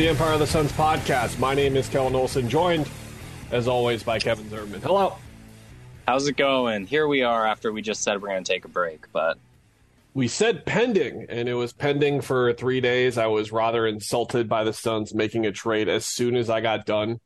The 0.00 0.08
Empire 0.08 0.32
of 0.32 0.38
the 0.38 0.46
Suns 0.46 0.72
podcast. 0.72 1.38
My 1.38 1.52
name 1.52 1.76
is 1.76 1.86
Kellen 1.86 2.14
Olson, 2.14 2.48
joined, 2.48 2.88
as 3.50 3.68
always, 3.68 4.02
by 4.02 4.18
Kevin 4.18 4.48
Zimmerman. 4.48 4.80
Hello. 4.80 5.18
How's 6.08 6.26
it 6.26 6.38
going? 6.38 6.86
Here 6.86 7.06
we 7.06 7.22
are 7.22 7.46
after 7.46 7.70
we 7.70 7.82
just 7.82 8.02
said 8.02 8.22
we're 8.22 8.28
going 8.28 8.42
to 8.42 8.50
take 8.50 8.64
a 8.64 8.68
break, 8.68 9.12
but 9.12 9.36
We 10.14 10.26
said 10.26 10.64
pending, 10.64 11.26
and 11.28 11.50
it 11.50 11.52
was 11.52 11.74
pending 11.74 12.22
for 12.22 12.54
three 12.54 12.80
days. 12.80 13.18
I 13.18 13.26
was 13.26 13.52
rather 13.52 13.86
insulted 13.86 14.48
by 14.48 14.64
the 14.64 14.72
Suns 14.72 15.12
making 15.12 15.44
a 15.44 15.52
trade 15.52 15.90
as 15.90 16.06
soon 16.06 16.34
as 16.34 16.48
I 16.48 16.62
got 16.62 16.86
done 16.86 17.20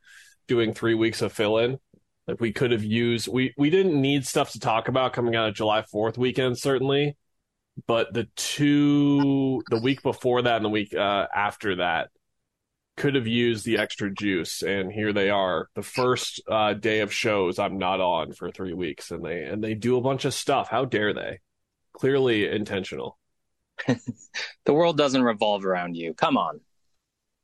doing 0.48 0.74
three 0.74 0.94
weeks 0.94 1.22
of 1.22 1.32
fill 1.32 1.58
in. 1.58 1.78
Like 2.26 2.40
we 2.40 2.52
could 2.52 2.72
have 2.72 2.82
used, 2.82 3.28
we, 3.28 3.54
we 3.56 3.70
didn't 3.70 4.00
need 4.00 4.26
stuff 4.26 4.50
to 4.50 4.58
talk 4.58 4.88
about 4.88 5.12
coming 5.12 5.36
out 5.36 5.48
of 5.48 5.54
July 5.54 5.82
4th 5.94 6.18
weekend, 6.18 6.58
certainly. 6.58 7.16
But 7.86 8.12
the 8.12 8.26
two, 8.34 9.62
the 9.70 9.78
week 9.78 10.02
before 10.02 10.42
that 10.42 10.56
and 10.56 10.64
the 10.64 10.70
week 10.70 10.92
uh, 10.92 11.28
after 11.32 11.76
that, 11.76 12.10
could 12.96 13.14
have 13.16 13.26
used 13.26 13.64
the 13.64 13.78
extra 13.78 14.12
juice 14.12 14.62
and 14.62 14.92
here 14.92 15.12
they 15.12 15.30
are. 15.30 15.68
The 15.74 15.82
first 15.82 16.40
uh, 16.48 16.74
day 16.74 17.00
of 17.00 17.12
shows 17.12 17.58
i'm 17.58 17.78
not 17.78 18.00
on 18.00 18.32
for 18.32 18.50
three 18.50 18.72
weeks 18.74 19.10
and 19.10 19.24
they 19.24 19.42
and 19.44 19.62
they 19.62 19.74
do 19.74 19.96
a 19.96 20.00
bunch 20.00 20.24
of 20.24 20.34
stuff. 20.34 20.68
How 20.68 20.84
dare 20.84 21.12
they? 21.12 21.40
Clearly 21.92 22.48
intentional. 22.48 23.18
The 24.66 24.72
world 24.72 24.96
doesn't 24.96 25.22
revolve 25.22 25.64
around 25.64 25.94
you. 25.96 26.14
Come 26.14 26.36
on. 26.38 26.60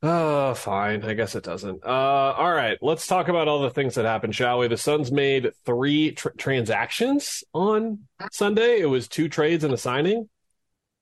oh 0.01 0.53
fine. 0.55 1.03
I 1.03 1.13
guess 1.13 1.35
it 1.35 1.43
doesn't. 1.43 1.83
Uh, 1.85 1.87
all 1.87 2.51
right. 2.51 2.77
Let's 2.81 3.05
talk 3.07 3.27
about 3.27 3.47
all 3.47 3.61
the 3.61 3.69
things 3.69 3.95
that 3.95 4.05
happened 4.05 4.35
shall 4.35 4.59
we? 4.59 4.67
The 4.67 4.77
suns 4.77 5.11
made 5.11 5.51
three 5.65 6.11
tr- 6.13 6.29
transactions 6.37 7.43
on 7.53 7.99
sunday. 8.31 8.79
It 8.79 8.87
was 8.87 9.07
two 9.07 9.29
trades 9.29 9.63
and 9.63 9.73
a 9.73 9.77
signing 9.77 10.29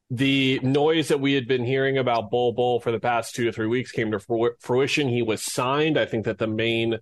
the 0.09 0.59
noise 0.63 1.09
that 1.09 1.19
we 1.19 1.33
had 1.33 1.47
been 1.47 1.63
hearing 1.63 1.97
about 1.97 2.31
Bol 2.31 2.53
Bol 2.53 2.79
for 2.79 2.91
the 2.91 2.99
past 2.99 3.35
two 3.35 3.45
to 3.45 3.51
three 3.51 3.67
weeks 3.67 3.91
came 3.91 4.11
to 4.11 4.55
fruition. 4.59 5.07
He 5.07 5.21
was 5.21 5.43
signed. 5.43 5.99
I 5.99 6.05
think 6.05 6.25
that 6.25 6.39
the 6.39 6.47
main, 6.47 6.97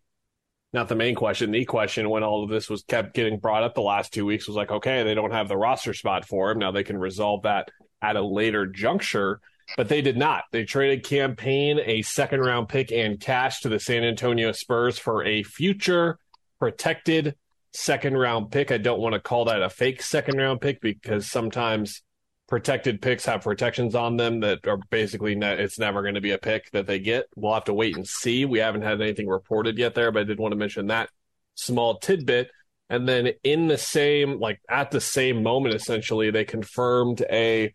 not 0.74 0.90
the 0.90 0.96
main 0.96 1.16
question, 1.16 1.52
the 1.52 1.64
question 1.64 2.10
when 2.10 2.24
all 2.24 2.44
of 2.44 2.50
this 2.50 2.70
was 2.70 2.84
kept 2.84 3.14
getting 3.14 3.40
brought 3.40 3.64
up 3.64 3.76
the 3.76 3.82
last 3.82 4.14
two 4.14 4.26
weeks 4.26 4.48
was 4.48 4.58
like, 4.58 4.72
okay, 4.72 5.04
they 5.04 5.16
don't 5.16 5.32
have 5.32 5.48
the 5.48 5.56
roster 5.56 5.94
spot 5.94 6.26
for 6.26 6.52
him. 6.52 6.60
Now 6.60 6.72
they 6.72 6.84
can 6.84 6.98
resolve 6.98 7.44
that 7.44 7.70
at 8.02 8.18
a 8.18 8.22
later 8.22 8.68
juncture, 8.68 9.40
but 9.78 9.88
they 9.88 10.02
did 10.02 10.18
not. 10.18 10.44
They 10.52 10.66
traded 10.66 11.06
Cam 11.06 11.38
Payne, 11.38 11.80
a 11.80 12.02
second 12.02 12.42
round 12.42 12.68
pick, 12.68 12.92
and 12.92 13.20
cash 13.20 13.62
to 13.62 13.70
the 13.70 13.80
San 13.80 14.04
Antonio 14.04 14.52
Spurs 14.52 15.00
for 15.00 15.24
a 15.24 15.44
future 15.44 16.20
protected 16.60 17.36
second 17.72 18.18
round 18.18 18.52
pick. 18.52 18.70
I 18.70 18.78
don't 18.78 19.00
want 19.00 19.14
to 19.14 19.22
call 19.22 19.46
that 19.46 19.62
a 19.62 19.70
fake 19.70 20.02
second 20.02 20.38
round 20.38 20.60
pick 20.60 20.82
because 20.82 21.30
sometimes 21.30 22.02
protected 22.48 23.02
picks 23.02 23.26
have 23.26 23.42
protections 23.42 23.94
on 23.94 24.18
them 24.18 24.40
that 24.40 24.66
are 24.68 24.80
basically 24.90 25.38
it's 25.38 25.80
never 25.80 26.02
going 26.02 26.16
to 26.16 26.22
be 26.22 26.32
a 26.32 26.38
pick 26.38 26.72
that 26.72 26.88
they 26.88 27.00
get. 27.00 27.26
We'll 27.36 27.54
have 27.54 27.66
to 27.66 27.74
wait 27.74 27.96
and 27.96 28.08
see. 28.08 28.46
We 28.46 28.60
haven't 28.60 28.84
had 28.84 29.02
anything 29.02 29.28
reported 29.28 29.78
yet 29.78 29.96
there, 29.96 30.12
but 30.12 30.22
I 30.22 30.24
did 30.24 30.40
want 30.40 30.54
to 30.54 30.58
mention 30.58 30.88
that 30.88 31.10
small 31.56 32.00
tidbit. 32.00 32.50
And 32.90 33.08
then 33.08 33.32
in 33.44 33.68
the 33.68 33.78
same, 33.78 34.40
like 34.40 34.62
at 34.70 34.92
the 34.92 35.02
same 35.02 35.44
moment, 35.44 35.76
essentially, 35.76 36.32
they 36.32 36.46
confirmed 36.46 37.22
a 37.30 37.74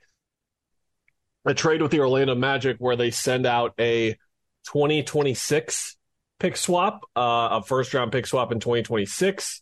a 1.45 1.55
trade 1.55 1.83
with 1.83 1.91
the 1.91 2.01
Orlando 2.01 2.35
Magic 2.35 2.77
where 2.79 2.97
they 2.97 3.11
send 3.11 3.47
out 3.47 3.75
a 3.79 4.13
2026 4.67 5.97
pick 6.39 6.57
swap, 6.57 7.01
uh, 7.17 7.49
a 7.53 7.63
first 7.63 7.93
round 7.93 8.13
pick 8.13 8.27
swap 8.27 8.53
in 8.53 8.61
2026 8.61 9.62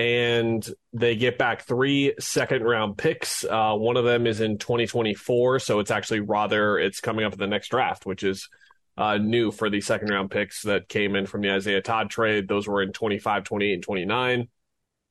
and 0.00 0.66
they 0.94 1.14
get 1.14 1.36
back 1.36 1.60
three 1.60 2.14
second 2.18 2.62
round 2.62 2.96
picks. 2.96 3.44
Uh, 3.44 3.74
one 3.74 3.98
of 3.98 4.06
them 4.06 4.26
is 4.26 4.40
in 4.40 4.56
2024, 4.56 5.58
so 5.58 5.78
it's 5.78 5.90
actually 5.90 6.20
rather 6.20 6.78
it's 6.78 7.00
coming 7.00 7.26
up 7.26 7.34
in 7.34 7.38
the 7.38 7.46
next 7.46 7.68
draft, 7.68 8.06
which 8.06 8.22
is 8.22 8.48
uh, 8.96 9.18
new 9.18 9.50
for 9.50 9.68
the 9.68 9.82
second 9.82 10.08
round 10.08 10.30
picks 10.30 10.62
that 10.62 10.88
came 10.88 11.16
in 11.16 11.26
from 11.26 11.42
the 11.42 11.50
Isaiah 11.50 11.82
Todd 11.82 12.08
trade. 12.08 12.48
Those 12.48 12.66
were 12.66 12.80
in 12.80 12.92
25, 12.92 13.44
28, 13.44 13.74
and 13.74 13.82
29. 13.82 14.48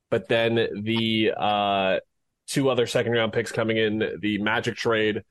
But 0.09 0.27
then 0.27 0.55
the 0.81 1.33
uh, 1.37 1.99
two 2.47 2.71
other 2.71 2.87
second 2.87 3.11
round 3.11 3.31
picks 3.31 3.51
coming 3.51 3.77
in 3.77 4.17
the 4.19 4.39
Magic 4.39 4.75
trade 4.75 5.21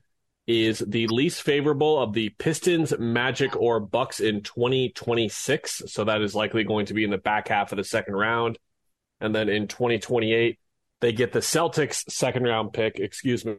is 0.47 0.79
the 0.79 1.07
least 1.07 1.41
favorable 1.41 2.01
of 2.01 2.13
the 2.13 2.29
Pistons, 2.29 2.97
Magic, 2.97 3.57
or 3.57 3.81
Bucks 3.81 4.21
in 4.21 4.41
2026. 4.41 5.83
So 5.87 6.05
that 6.05 6.21
is 6.21 6.33
likely 6.33 6.63
going 6.63 6.85
to 6.85 6.93
be 6.93 7.03
in 7.03 7.11
the 7.11 7.17
back 7.17 7.49
half 7.49 7.73
of 7.73 7.77
the 7.77 7.83
second 7.83 8.15
round. 8.15 8.57
And 9.21 9.35
then 9.35 9.49
in 9.49 9.67
2028, 9.67 10.59
they 11.01 11.11
get 11.11 11.31
the 11.31 11.39
Celtics 11.39 12.09
second 12.09 12.43
round 12.43 12.73
pick, 12.73 12.99
excuse 12.99 13.45
me. 13.45 13.55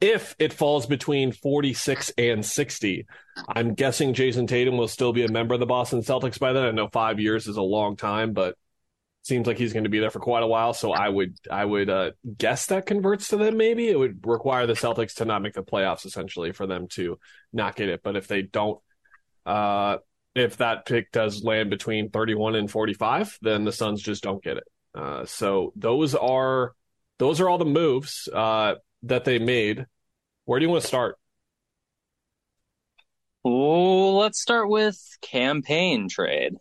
If 0.00 0.34
it 0.38 0.52
falls 0.52 0.86
between 0.86 1.30
46 1.30 2.12
and 2.16 2.44
60, 2.44 3.06
I'm 3.48 3.74
guessing 3.74 4.14
Jayson 4.14 4.46
Tatum 4.46 4.78
will 4.78 4.88
still 4.88 5.12
be 5.12 5.24
a 5.24 5.30
member 5.30 5.54
of 5.54 5.60
the 5.60 5.66
Boston 5.66 6.00
Celtics 6.00 6.38
by 6.38 6.54
then. 6.54 6.64
I 6.64 6.70
know 6.70 6.88
five 6.88 7.20
years 7.20 7.46
is 7.46 7.58
a 7.58 7.62
long 7.62 7.96
time, 7.96 8.32
but 8.32 8.56
seems 9.22 9.46
like 9.46 9.58
he's 9.58 9.74
going 9.74 9.84
to 9.84 9.90
be 9.90 9.98
there 9.98 10.10
for 10.10 10.20
quite 10.20 10.42
a 10.42 10.46
while. 10.46 10.72
So 10.72 10.92
I 10.92 11.10
would, 11.10 11.36
I 11.50 11.66
would 11.66 11.90
uh, 11.90 12.12
guess 12.38 12.66
that 12.66 12.86
converts 12.86 13.28
to 13.28 13.36
them. 13.36 13.58
Maybe 13.58 13.88
it 13.88 13.98
would 13.98 14.26
require 14.26 14.66
the 14.66 14.72
Celtics 14.72 15.16
to 15.16 15.26
not 15.26 15.42
make 15.42 15.52
the 15.52 15.62
playoffs 15.62 16.06
essentially 16.06 16.52
for 16.52 16.66
them 16.66 16.88
to 16.92 17.18
not 17.52 17.76
get 17.76 17.90
it. 17.90 18.02
But 18.02 18.16
if 18.16 18.26
they 18.26 18.40
don't, 18.40 18.80
uh, 19.44 19.98
if 20.34 20.58
that 20.58 20.86
pick 20.86 21.10
does 21.12 21.42
land 21.42 21.70
between 21.70 22.10
31 22.10 22.54
and 22.54 22.70
45, 22.70 23.38
then 23.42 23.64
the 23.64 23.72
Suns 23.72 24.02
just 24.02 24.22
don't 24.22 24.42
get 24.42 24.58
it. 24.58 24.64
Uh, 24.94 25.24
so 25.24 25.72
those 25.76 26.14
are 26.14 26.72
those 27.18 27.40
are 27.40 27.48
all 27.48 27.58
the 27.58 27.64
moves 27.64 28.28
uh, 28.32 28.74
that 29.04 29.24
they 29.24 29.38
made. 29.38 29.86
Where 30.44 30.58
do 30.58 30.64
you 30.64 30.70
want 30.70 30.82
to 30.82 30.88
start? 30.88 31.16
Oh, 33.44 34.16
let's 34.16 34.40
start 34.40 34.68
with 34.68 34.98
Cam 35.22 35.62
Payne 35.62 36.08
trade. 36.08 36.54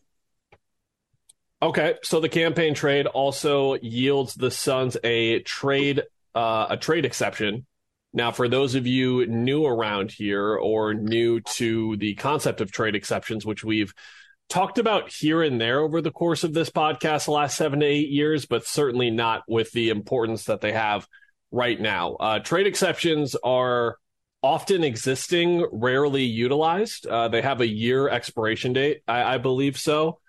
Okay, 1.61 1.95
so 2.03 2.19
the 2.19 2.29
Cam 2.29 2.53
Payne 2.53 2.73
trade 2.73 3.05
also 3.05 3.75
yields 3.81 4.33
the 4.35 4.51
Suns 4.51 4.95
a 5.03 5.39
trade 5.41 6.03
uh, 6.35 6.67
a 6.69 6.77
trade 6.77 7.05
exception. 7.05 7.65
Now, 8.11 8.31
for 8.31 8.47
those 8.47 8.75
of 8.75 8.87
you 8.87 9.27
new 9.27 9.65
around 9.65 10.11
here 10.11 10.55
or 10.55 10.93
new 10.93 11.41
to 11.41 11.95
the 11.97 12.15
concept 12.15 12.59
of 12.61 12.71
trade 12.71 12.95
exceptions, 12.95 13.45
which 13.45 13.63
we've 13.63 13.93
talked 14.49 14.79
about 14.79 15.11
here 15.11 15.43
and 15.43 15.61
there 15.61 15.79
over 15.79 16.01
the 16.01 16.11
course 16.11 16.43
of 16.43 16.53
this 16.53 16.71
podcast 16.71 17.25
the 17.25 17.31
last 17.31 17.55
seven 17.55 17.81
to 17.81 17.85
eight 17.85 18.09
years, 18.09 18.47
but 18.47 18.65
certainly 18.65 19.11
not 19.11 19.43
with 19.47 19.71
the 19.71 19.89
importance 19.89 20.45
that 20.45 20.59
they 20.59 20.71
have 20.71 21.07
right 21.51 21.79
now. 21.79 22.15
Uh, 22.15 22.39
trade 22.39 22.65
exceptions 22.65 23.35
are 23.43 23.97
often 24.41 24.83
existing, 24.83 25.67
rarely 25.71 26.23
utilized. 26.23 27.05
Uh, 27.05 27.27
they 27.27 27.41
have 27.41 27.61
a 27.61 27.67
year 27.67 28.09
expiration 28.09 28.73
date, 28.73 29.03
I, 29.07 29.35
I 29.35 29.37
believe 29.37 29.77
so. 29.77 30.19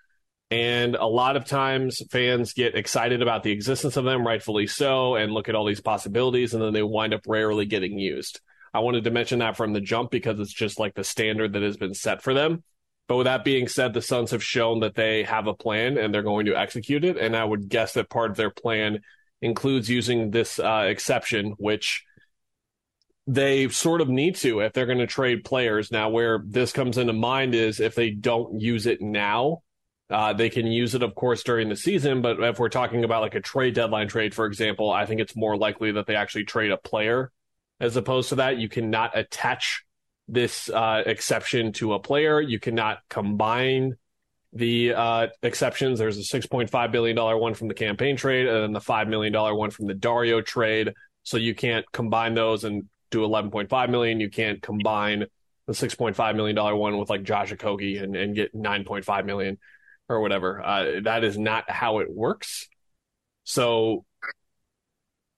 And 0.51 0.95
a 0.95 1.05
lot 1.05 1.37
of 1.37 1.45
times 1.45 2.01
fans 2.11 2.51
get 2.51 2.75
excited 2.75 3.21
about 3.21 3.43
the 3.43 3.51
existence 3.51 3.95
of 3.95 4.03
them, 4.03 4.27
rightfully 4.27 4.67
so, 4.67 5.15
and 5.15 5.31
look 5.31 5.47
at 5.47 5.55
all 5.55 5.65
these 5.65 5.79
possibilities, 5.79 6.53
and 6.53 6.61
then 6.61 6.73
they 6.73 6.83
wind 6.83 7.13
up 7.13 7.21
rarely 7.25 7.65
getting 7.65 7.97
used. 7.97 8.41
I 8.73 8.79
wanted 8.79 9.05
to 9.05 9.11
mention 9.11 9.39
that 9.39 9.55
from 9.55 9.71
the 9.71 9.79
jump 9.79 10.11
because 10.11 10.39
it's 10.41 10.53
just 10.53 10.77
like 10.77 10.93
the 10.93 11.05
standard 11.05 11.53
that 11.53 11.61
has 11.61 11.77
been 11.77 11.93
set 11.93 12.21
for 12.21 12.33
them. 12.33 12.63
But 13.07 13.17
with 13.17 13.25
that 13.25 13.45
being 13.45 13.67
said, 13.67 13.93
the 13.93 14.01
Suns 14.01 14.31
have 14.31 14.43
shown 14.43 14.81
that 14.81 14.95
they 14.95 15.23
have 15.23 15.47
a 15.47 15.53
plan 15.53 15.97
and 15.97 16.13
they're 16.13 16.21
going 16.21 16.45
to 16.45 16.55
execute 16.55 17.03
it. 17.03 17.17
And 17.17 17.35
I 17.35 17.43
would 17.43 17.69
guess 17.69 17.93
that 17.93 18.09
part 18.09 18.31
of 18.31 18.37
their 18.37 18.51
plan 18.51 18.99
includes 19.41 19.89
using 19.89 20.31
this 20.31 20.59
uh, 20.59 20.85
exception, 20.87 21.55
which 21.57 22.03
they 23.27 23.69
sort 23.69 24.01
of 24.01 24.09
need 24.09 24.35
to 24.37 24.59
if 24.61 24.73
they're 24.73 24.85
going 24.85 24.97
to 24.99 25.07
trade 25.07 25.43
players. 25.43 25.91
Now, 25.91 26.09
where 26.09 26.41
this 26.45 26.71
comes 26.71 26.97
into 26.97 27.13
mind 27.13 27.55
is 27.55 27.79
if 27.79 27.95
they 27.95 28.11
don't 28.11 28.59
use 28.59 28.85
it 28.85 29.01
now, 29.01 29.61
uh, 30.11 30.33
they 30.33 30.49
can 30.49 30.67
use 30.67 30.93
it, 30.95 31.03
of 31.03 31.15
course, 31.15 31.43
during 31.43 31.69
the 31.69 31.75
season. 31.75 32.21
But 32.21 32.39
if 32.41 32.59
we're 32.59 32.69
talking 32.69 33.03
about 33.03 33.21
like 33.21 33.35
a 33.35 33.41
trade 33.41 33.73
deadline 33.73 34.07
trade, 34.07 34.33
for 34.33 34.45
example, 34.45 34.91
I 34.91 35.05
think 35.05 35.21
it's 35.21 35.35
more 35.35 35.57
likely 35.57 35.93
that 35.93 36.05
they 36.05 36.15
actually 36.15 36.45
trade 36.45 36.71
a 36.71 36.77
player 36.77 37.31
as 37.79 37.95
opposed 37.95 38.29
to 38.29 38.35
that. 38.35 38.57
You 38.57 38.69
cannot 38.69 39.17
attach 39.17 39.83
this 40.27 40.69
uh, 40.69 41.03
exception 41.05 41.73
to 41.73 41.93
a 41.93 41.99
player. 41.99 42.41
You 42.41 42.59
cannot 42.59 42.99
combine 43.09 43.95
the 44.53 44.93
uh, 44.93 45.27
exceptions. 45.41 45.97
There's 45.97 46.17
a 46.17 46.37
$6.5 46.37 46.91
billion 46.91 47.17
one 47.39 47.53
from 47.53 47.69
the 47.69 47.73
Cam 47.73 47.95
Payne 47.95 48.17
trade 48.17 48.47
and 48.47 48.63
then 48.63 48.73
the 48.73 48.79
$5 48.79 49.07
million 49.07 49.33
one 49.33 49.71
from 49.71 49.87
the 49.87 49.93
Dario 49.93 50.41
trade. 50.41 50.93
So 51.23 51.37
you 51.37 51.55
can't 51.55 51.89
combine 51.91 52.33
those 52.33 52.63
and 52.63 52.83
do 53.11 53.21
11.5 53.21 53.89
million. 53.89 54.19
You 54.19 54.29
can't 54.29 54.61
combine 54.61 55.25
the 55.67 55.73
six 55.75 55.95
point 55.95 56.15
five 56.15 56.35
million 56.35 56.55
dollar 56.55 56.75
one 56.75 56.97
with 56.97 57.09
like 57.09 57.23
Josh 57.23 57.53
Okogie 57.53 58.01
and 58.01 58.15
and 58.15 58.35
get 58.35 58.53
nine 58.53 58.83
point 58.83 59.05
five 59.05 59.25
million 59.25 59.57
or 60.11 60.21
whatever. 60.21 60.61
Uh, 60.61 61.01
that 61.03 61.23
is 61.23 61.37
not 61.37 61.69
how 61.69 61.99
it 61.99 62.11
works. 62.11 62.67
So 63.43 64.05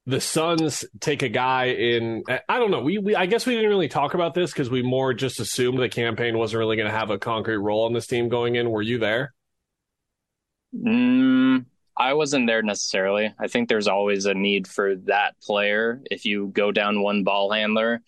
the 0.06 0.20
Suns 0.20 0.84
take 1.00 1.22
a 1.22 1.28
guy 1.28 1.66
in. 1.66 2.24
I 2.48 2.58
don't 2.58 2.70
know. 2.70 2.82
We, 2.82 2.98
we 2.98 3.16
I 3.16 3.26
guess 3.26 3.46
we 3.46 3.54
didn't 3.54 3.70
really 3.70 3.88
talk 3.88 4.14
about 4.14 4.34
this 4.34 4.52
because 4.52 4.68
we 4.68 4.82
more 4.82 5.14
just 5.14 5.40
assumed 5.40 5.78
the 5.78 5.88
Cam 5.88 6.16
Payne 6.16 6.36
wasn't 6.36 6.58
really 6.58 6.76
going 6.76 6.90
to 6.90 6.96
have 6.96 7.10
a 7.10 7.18
concrete 7.18 7.56
role 7.56 7.84
on 7.84 7.94
this 7.94 8.06
team 8.06 8.28
going 8.28 8.56
in. 8.56 8.70
Were 8.70 8.82
you 8.82 8.98
there? 8.98 9.32
Mm, 10.74 11.64
I 11.96 12.14
wasn't 12.14 12.46
there 12.46 12.62
necessarily. 12.62 13.32
I 13.38 13.48
think 13.48 13.68
there's 13.68 13.88
always 13.88 14.26
a 14.26 14.34
need 14.34 14.66
for 14.66 14.96
that 15.06 15.40
player 15.40 16.02
if 16.10 16.24
you 16.24 16.48
go 16.48 16.72
down 16.72 17.02
one 17.02 17.24
ball 17.24 17.50
handler. 17.50 18.02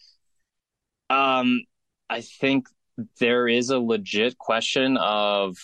Um, 1.09 1.63
I 2.11 2.21
think 2.21 2.69
there 3.21 3.49
is 3.49 3.71
a 3.71 3.79
legit 3.79 4.37
question 4.37 4.97
of 4.97 5.57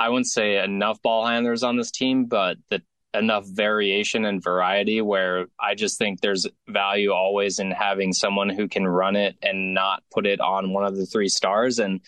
I 0.00 0.08
wouldn't 0.08 0.28
say 0.28 0.56
enough 0.64 1.02
ball 1.02 1.26
handlers 1.26 1.62
on 1.62 1.76
this 1.76 1.90
team, 1.90 2.24
but 2.24 2.56
the 2.70 2.80
enough 3.12 3.44
variation 3.46 4.24
and 4.24 4.42
variety 4.42 5.02
where 5.02 5.46
I 5.60 5.74
just 5.74 5.98
think 5.98 6.20
there's 6.20 6.46
value 6.66 7.12
always 7.12 7.58
in 7.58 7.70
having 7.70 8.14
someone 8.14 8.48
who 8.48 8.66
can 8.66 8.88
run 8.88 9.14
it 9.14 9.36
and 9.42 9.74
not 9.74 10.02
put 10.10 10.26
it 10.26 10.40
on 10.40 10.72
one 10.72 10.86
of 10.86 10.96
the 10.96 11.04
three 11.04 11.28
stars. 11.28 11.78
And 11.80 12.00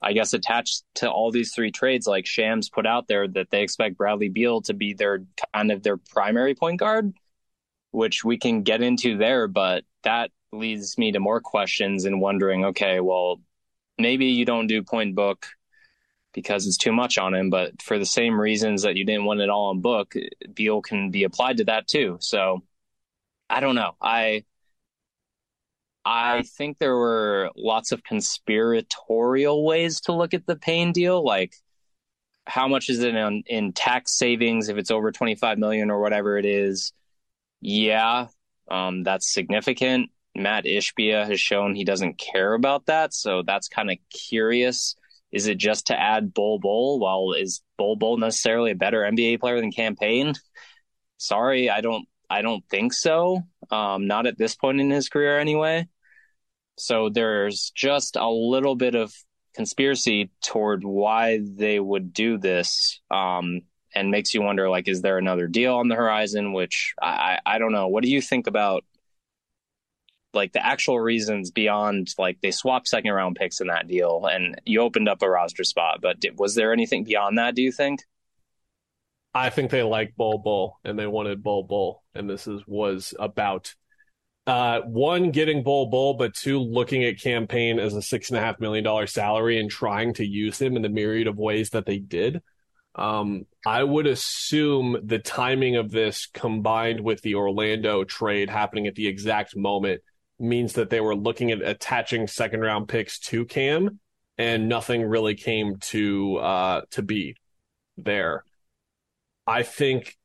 I 0.00 0.12
guess 0.12 0.32
attached 0.32 0.84
to 0.96 1.10
all 1.10 1.32
these 1.32 1.52
three 1.52 1.72
trades, 1.72 2.06
like 2.06 2.24
Shams 2.24 2.68
put 2.68 2.86
out 2.86 3.08
there 3.08 3.26
that 3.26 3.50
they 3.50 3.62
expect 3.62 3.96
Bradley 3.96 4.28
Beal 4.28 4.62
to 4.62 4.74
be 4.74 4.94
their 4.94 5.24
kind 5.52 5.72
of 5.72 5.82
their 5.82 5.96
primary 5.96 6.54
point 6.54 6.78
guard, 6.78 7.14
which 7.90 8.24
we 8.24 8.38
can 8.38 8.62
get 8.62 8.80
into 8.80 9.16
there, 9.16 9.48
but 9.48 9.82
that 10.04 10.30
leads 10.52 10.96
me 10.98 11.10
to 11.10 11.18
more 11.18 11.40
questions 11.40 12.04
and 12.04 12.20
wondering, 12.20 12.66
okay, 12.66 13.00
well, 13.00 13.40
maybe 13.98 14.26
you 14.26 14.44
don't 14.44 14.68
do 14.68 14.84
point 14.84 15.16
book 15.16 15.48
because 16.34 16.66
it's 16.66 16.76
too 16.76 16.92
much 16.92 17.16
on 17.16 17.34
him, 17.34 17.48
but 17.48 17.80
for 17.80 17.98
the 17.98 18.06
same 18.06 18.38
reasons 18.38 18.82
that 18.82 18.96
you 18.96 19.04
didn't 19.04 19.24
want 19.24 19.40
it 19.40 19.48
all 19.48 19.70
on 19.70 19.80
book, 19.80 20.14
Beal 20.52 20.82
can 20.82 21.10
be 21.10 21.24
applied 21.24 21.58
to 21.58 21.64
that 21.64 21.86
too. 21.86 22.18
So 22.20 22.62
I 23.48 23.60
don't 23.60 23.76
know. 23.76 23.92
I 24.02 24.44
I 26.04 26.42
think 26.42 26.78
there 26.78 26.96
were 26.96 27.50
lots 27.56 27.92
of 27.92 28.04
conspiratorial 28.04 29.64
ways 29.64 30.02
to 30.02 30.12
look 30.12 30.34
at 30.34 30.46
the 30.46 30.56
Payne 30.56 30.92
deal, 30.92 31.24
like 31.24 31.54
how 32.46 32.68
much 32.68 32.90
is 32.90 33.00
it 33.00 33.14
in, 33.14 33.42
in 33.46 33.72
tax 33.72 34.12
savings 34.12 34.68
if 34.68 34.76
it's 34.76 34.90
over 34.90 35.10
25 35.12 35.58
million 35.58 35.90
or 35.90 36.00
whatever 36.00 36.36
it 36.36 36.44
is. 36.44 36.92
Yeah, 37.60 38.26
um, 38.70 39.02
that's 39.02 39.32
significant. 39.32 40.10
Matt 40.34 40.64
Ishbia 40.64 41.26
has 41.26 41.40
shown 41.40 41.74
he 41.74 41.84
doesn't 41.84 42.18
care 42.18 42.54
about 42.54 42.86
that, 42.86 43.14
so 43.14 43.42
that's 43.42 43.68
kind 43.68 43.90
of 43.90 43.96
curious. 44.10 44.96
Is 45.34 45.48
it 45.48 45.58
just 45.58 45.88
to 45.88 46.00
add 46.00 46.32
Bol 46.32 46.60
Bol? 46.60 47.00
Well, 47.00 47.32
is 47.32 47.60
Bol 47.76 47.96
Bol 47.96 48.18
necessarily 48.18 48.70
a 48.70 48.76
better 48.76 49.02
NBA 49.02 49.40
player 49.40 49.60
than 49.60 49.72
Cam 49.72 49.96
Payne? 49.96 50.34
Sorry, 51.18 51.68
I 51.68 51.80
don't. 51.80 52.08
I 52.30 52.40
don't 52.40 52.64
think 52.70 52.92
so. 52.94 53.42
Um, 53.70 54.06
not 54.06 54.26
at 54.26 54.38
this 54.38 54.54
point 54.54 54.80
in 54.80 54.90
his 54.90 55.08
career, 55.08 55.38
anyway. 55.38 55.88
So 56.78 57.10
there's 57.10 57.70
just 57.74 58.16
a 58.16 58.28
little 58.28 58.76
bit 58.76 58.94
of 58.94 59.12
conspiracy 59.54 60.30
toward 60.42 60.84
why 60.84 61.40
they 61.42 61.78
would 61.78 62.12
do 62.12 62.38
this. 62.38 63.00
Um, 63.10 63.62
and 63.94 64.10
makes 64.10 64.34
you 64.34 64.42
wonder, 64.42 64.70
like, 64.70 64.88
is 64.88 65.02
there 65.02 65.18
another 65.18 65.46
deal 65.48 65.74
on 65.76 65.88
the 65.88 65.94
horizon? 65.96 66.52
Which 66.52 66.94
I, 67.00 67.38
I 67.44 67.58
don't 67.58 67.72
know. 67.72 67.88
What 67.88 68.02
do 68.04 68.10
you 68.10 68.20
think 68.20 68.46
about 68.46 68.84
like 70.34 70.52
the 70.52 70.64
actual 70.64 70.98
reasons 70.98 71.50
beyond 71.50 72.14
like 72.18 72.38
they 72.42 72.50
swapped 72.50 72.88
second 72.88 73.12
round 73.12 73.36
picks 73.36 73.60
in 73.60 73.68
that 73.68 73.86
deal 73.86 74.26
and 74.26 74.60
you 74.64 74.80
opened 74.80 75.08
up 75.08 75.22
a 75.22 75.28
roster 75.28 75.64
spot 75.64 76.00
but 76.02 76.20
did, 76.20 76.38
was 76.38 76.54
there 76.54 76.72
anything 76.72 77.04
beyond 77.04 77.38
that 77.38 77.54
do 77.54 77.62
you 77.62 77.72
think 77.72 78.00
i 79.34 79.50
think 79.50 79.70
they 79.70 79.82
like 79.82 80.16
Bol 80.16 80.38
Bol 80.38 80.78
and 80.84 80.98
they 80.98 81.06
wanted 81.06 81.42
Bol 81.42 81.64
Bol, 81.64 82.02
and 82.14 82.28
this 82.28 82.46
is 82.46 82.62
was 82.66 83.14
about 83.18 83.74
uh, 84.46 84.80
one 84.80 85.30
getting 85.30 85.62
Bol 85.62 85.86
Bol, 85.86 86.14
but 86.14 86.34
two 86.34 86.58
looking 86.58 87.02
at 87.04 87.18
Cam 87.18 87.46
Payne 87.46 87.78
as 87.78 87.94
a 87.94 88.02
six 88.02 88.28
and 88.28 88.38
a 88.38 88.42
half 88.42 88.60
million 88.60 88.84
dollar 88.84 89.06
salary 89.06 89.58
and 89.58 89.70
trying 89.70 90.12
to 90.14 90.26
use 90.26 90.60
him 90.60 90.76
in 90.76 90.82
the 90.82 90.88
myriad 90.88 91.26
of 91.26 91.38
ways 91.38 91.70
that 91.70 91.86
they 91.86 91.98
did. 91.98 92.42
Um, 92.94 93.46
I 93.66 93.82
would 93.82 94.06
assume 94.06 94.98
the 95.02 95.18
timing 95.18 95.76
of 95.76 95.90
this 95.90 96.26
combined 96.26 97.00
with 97.00 97.22
the 97.22 97.34
Orlando 97.36 98.04
trade 98.04 98.50
happening 98.50 98.86
at 98.86 98.94
the 98.94 99.08
exact 99.08 99.56
moment 99.56 100.02
means 100.44 100.74
that 100.74 100.90
they 100.90 101.00
were 101.00 101.16
looking 101.16 101.50
at 101.50 101.62
attaching 101.62 102.26
second 102.26 102.60
round 102.60 102.88
picks 102.88 103.18
to 103.18 103.44
Cam 103.44 104.00
and 104.38 104.68
nothing 104.68 105.02
really 105.02 105.34
came 105.34 105.76
to 105.78 106.36
uh, 106.36 106.80
to 106.90 107.02
be 107.02 107.36
there. 107.96 108.44
I 109.46 109.62
think 109.62 110.16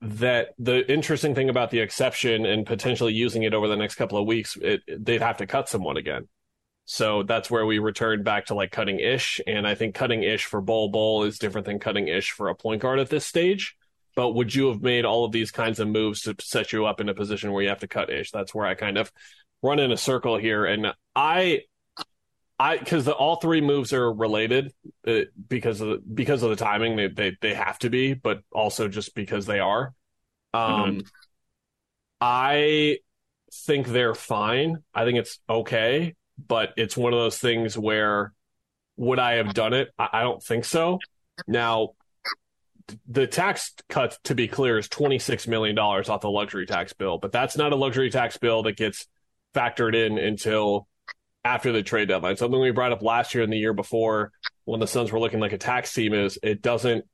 that 0.00 0.54
the 0.58 0.90
interesting 0.90 1.34
thing 1.34 1.48
about 1.48 1.70
the 1.70 1.80
exception 1.80 2.44
and 2.44 2.66
potentially 2.66 3.12
using 3.12 3.42
it 3.42 3.54
over 3.54 3.68
the 3.68 3.76
next 3.76 3.94
couple 3.94 4.18
of 4.18 4.26
weeks, 4.26 4.56
it, 4.60 4.82
they'd 4.88 5.22
have 5.22 5.38
to 5.38 5.46
cut 5.46 5.68
someone 5.68 5.96
again. 5.96 6.28
So 6.86 7.22
that's 7.22 7.50
where 7.50 7.64
we 7.64 7.78
return 7.78 8.22
back 8.22 8.46
to 8.46 8.54
like 8.54 8.70
cutting 8.70 9.00
ish. 9.00 9.40
And 9.46 9.66
I 9.66 9.74
think 9.74 9.94
cutting 9.94 10.22
ish 10.22 10.44
for 10.44 10.60
Bol 10.60 10.90
Bol 10.90 11.24
is 11.24 11.38
different 11.38 11.66
than 11.66 11.78
cutting 11.78 12.08
ish 12.08 12.32
for 12.32 12.48
a 12.48 12.54
point 12.54 12.82
guard 12.82 12.98
at 12.98 13.08
this 13.08 13.24
stage. 13.24 13.76
But 14.16 14.32
would 14.32 14.54
you 14.54 14.68
have 14.68 14.82
made 14.82 15.04
all 15.04 15.24
of 15.24 15.32
these 15.32 15.50
kinds 15.50 15.80
of 15.80 15.88
moves 15.88 16.22
to 16.22 16.36
set 16.40 16.72
you 16.72 16.84
up 16.84 17.00
in 17.00 17.08
a 17.08 17.14
position 17.14 17.52
where 17.52 17.62
you 17.62 17.70
have 17.70 17.80
to 17.80 17.88
cut 17.88 18.10
ish? 18.10 18.30
That's 18.30 18.54
where 18.54 18.66
I 18.66 18.74
kind 18.74 18.98
of 18.98 19.10
run 19.64 19.78
in 19.78 19.90
a 19.90 19.96
circle 19.96 20.36
here. 20.36 20.66
And 20.66 20.92
I, 21.16 21.62
I, 22.58 22.76
because 22.76 23.08
all 23.08 23.36
three 23.36 23.62
moves 23.62 23.92
are 23.92 24.12
related 24.12 24.72
uh, 25.06 25.20
because 25.48 25.80
of 25.80 25.88
the, 25.88 25.98
because 25.98 26.42
of 26.42 26.50
the 26.50 26.56
timing. 26.56 26.96
They, 26.96 27.08
they 27.08 27.36
they 27.40 27.54
have 27.54 27.78
to 27.80 27.90
be, 27.90 28.14
but 28.14 28.40
also 28.52 28.88
just 28.88 29.14
because 29.14 29.46
they 29.46 29.58
are. 29.58 29.92
Um, 30.52 30.70
mm-hmm. 30.70 31.00
I 32.20 32.98
think 33.52 33.88
they're 33.88 34.14
fine. 34.14 34.78
I 34.94 35.04
think 35.04 35.18
it's 35.18 35.40
okay, 35.48 36.14
but 36.46 36.74
it's 36.76 36.96
one 36.96 37.12
of 37.12 37.18
those 37.18 37.38
things 37.38 37.76
where 37.76 38.32
would 38.96 39.18
I 39.18 39.34
have 39.34 39.54
done 39.54 39.72
it? 39.72 39.88
I, 39.98 40.08
I 40.12 40.22
don't 40.22 40.42
think 40.42 40.64
so. 40.64 40.98
Now, 41.48 41.90
the 43.08 43.26
tax 43.26 43.72
cut, 43.88 44.18
to 44.24 44.34
be 44.34 44.46
clear, 44.46 44.78
is 44.78 44.88
$26 44.88 45.48
million 45.48 45.76
off 45.78 46.20
the 46.20 46.30
luxury 46.30 46.66
tax 46.66 46.92
bill, 46.92 47.18
but 47.18 47.32
that's 47.32 47.56
not 47.56 47.72
a 47.72 47.76
luxury 47.76 48.10
tax 48.10 48.36
bill 48.36 48.62
that 48.64 48.76
gets 48.76 49.06
factored 49.54 49.94
in 49.94 50.18
until 50.18 50.88
after 51.44 51.72
the 51.72 51.82
trade 51.82 52.08
deadline. 52.08 52.36
Something 52.36 52.60
we 52.60 52.70
brought 52.70 52.92
up 52.92 53.02
last 53.02 53.34
year 53.34 53.44
and 53.44 53.52
the 53.52 53.58
year 53.58 53.74
before 53.74 54.32
when 54.64 54.80
the 54.80 54.86
Suns 54.86 55.12
were 55.12 55.20
looking 55.20 55.40
like 55.40 55.52
a 55.52 55.58
tax 55.58 55.92
team 55.92 56.14
is 56.14 56.38
it 56.42 56.62
doesn't 56.62 57.04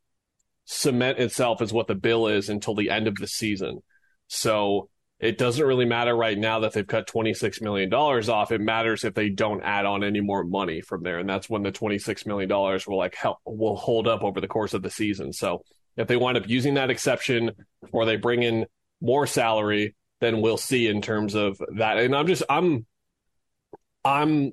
cement 0.64 1.18
itself 1.18 1.61
as 1.61 1.73
what 1.73 1.88
the 1.88 1.94
bill 1.94 2.28
is 2.28 2.49
until 2.49 2.75
the 2.75 2.90
end 2.90 3.09
of 3.09 3.16
the 3.16 3.26
season. 3.26 3.80
So 4.28 4.88
it 5.18 5.37
doesn't 5.37 5.66
really 5.66 5.85
matter 5.85 6.16
right 6.16 6.38
now 6.38 6.61
that 6.61 6.73
they've 6.73 6.87
cut 6.87 7.09
$26 7.09 7.61
million 7.61 7.92
off. 7.92 8.52
It 8.52 8.61
matters 8.61 9.04
if 9.04 9.14
they 9.14 9.28
don't 9.28 9.62
add 9.62 9.85
on 9.85 10.02
any 10.02 10.20
more 10.20 10.44
money 10.44 10.80
from 10.80 11.02
there. 11.02 11.18
And 11.18 11.28
that's 11.28 11.50
when 11.50 11.62
the 11.62 11.73
$26 11.73 12.25
million 12.26 12.49
will 12.49 12.97
like 12.97 13.14
help, 13.14 13.38
will 13.44 13.76
hold 13.76 14.09
up 14.09 14.23
over 14.23 14.40
the 14.40 14.49
course 14.49 14.73
of 14.73 14.82
the 14.82 14.90
season. 14.90 15.32
So 15.32 15.62
if 15.97 16.09
they 16.09 16.16
wind 16.16 16.38
up 16.38 16.49
using 16.49 16.75
that 16.75 16.90
exception 16.90 17.50
or 17.92 18.06
they 18.06 18.16
bring 18.16 18.42
in 18.42 18.66
more 19.02 19.26
salary, 19.26 19.94
then 20.21 20.41
we'll 20.41 20.57
see 20.57 20.87
in 20.87 21.03
terms 21.03 21.35
of 21.35 21.61
that. 21.77 21.99
And 21.99 22.15
I'm 22.15 22.27
just, 22.27 22.43
I'm, 22.49 22.87
I'm 24.05 24.53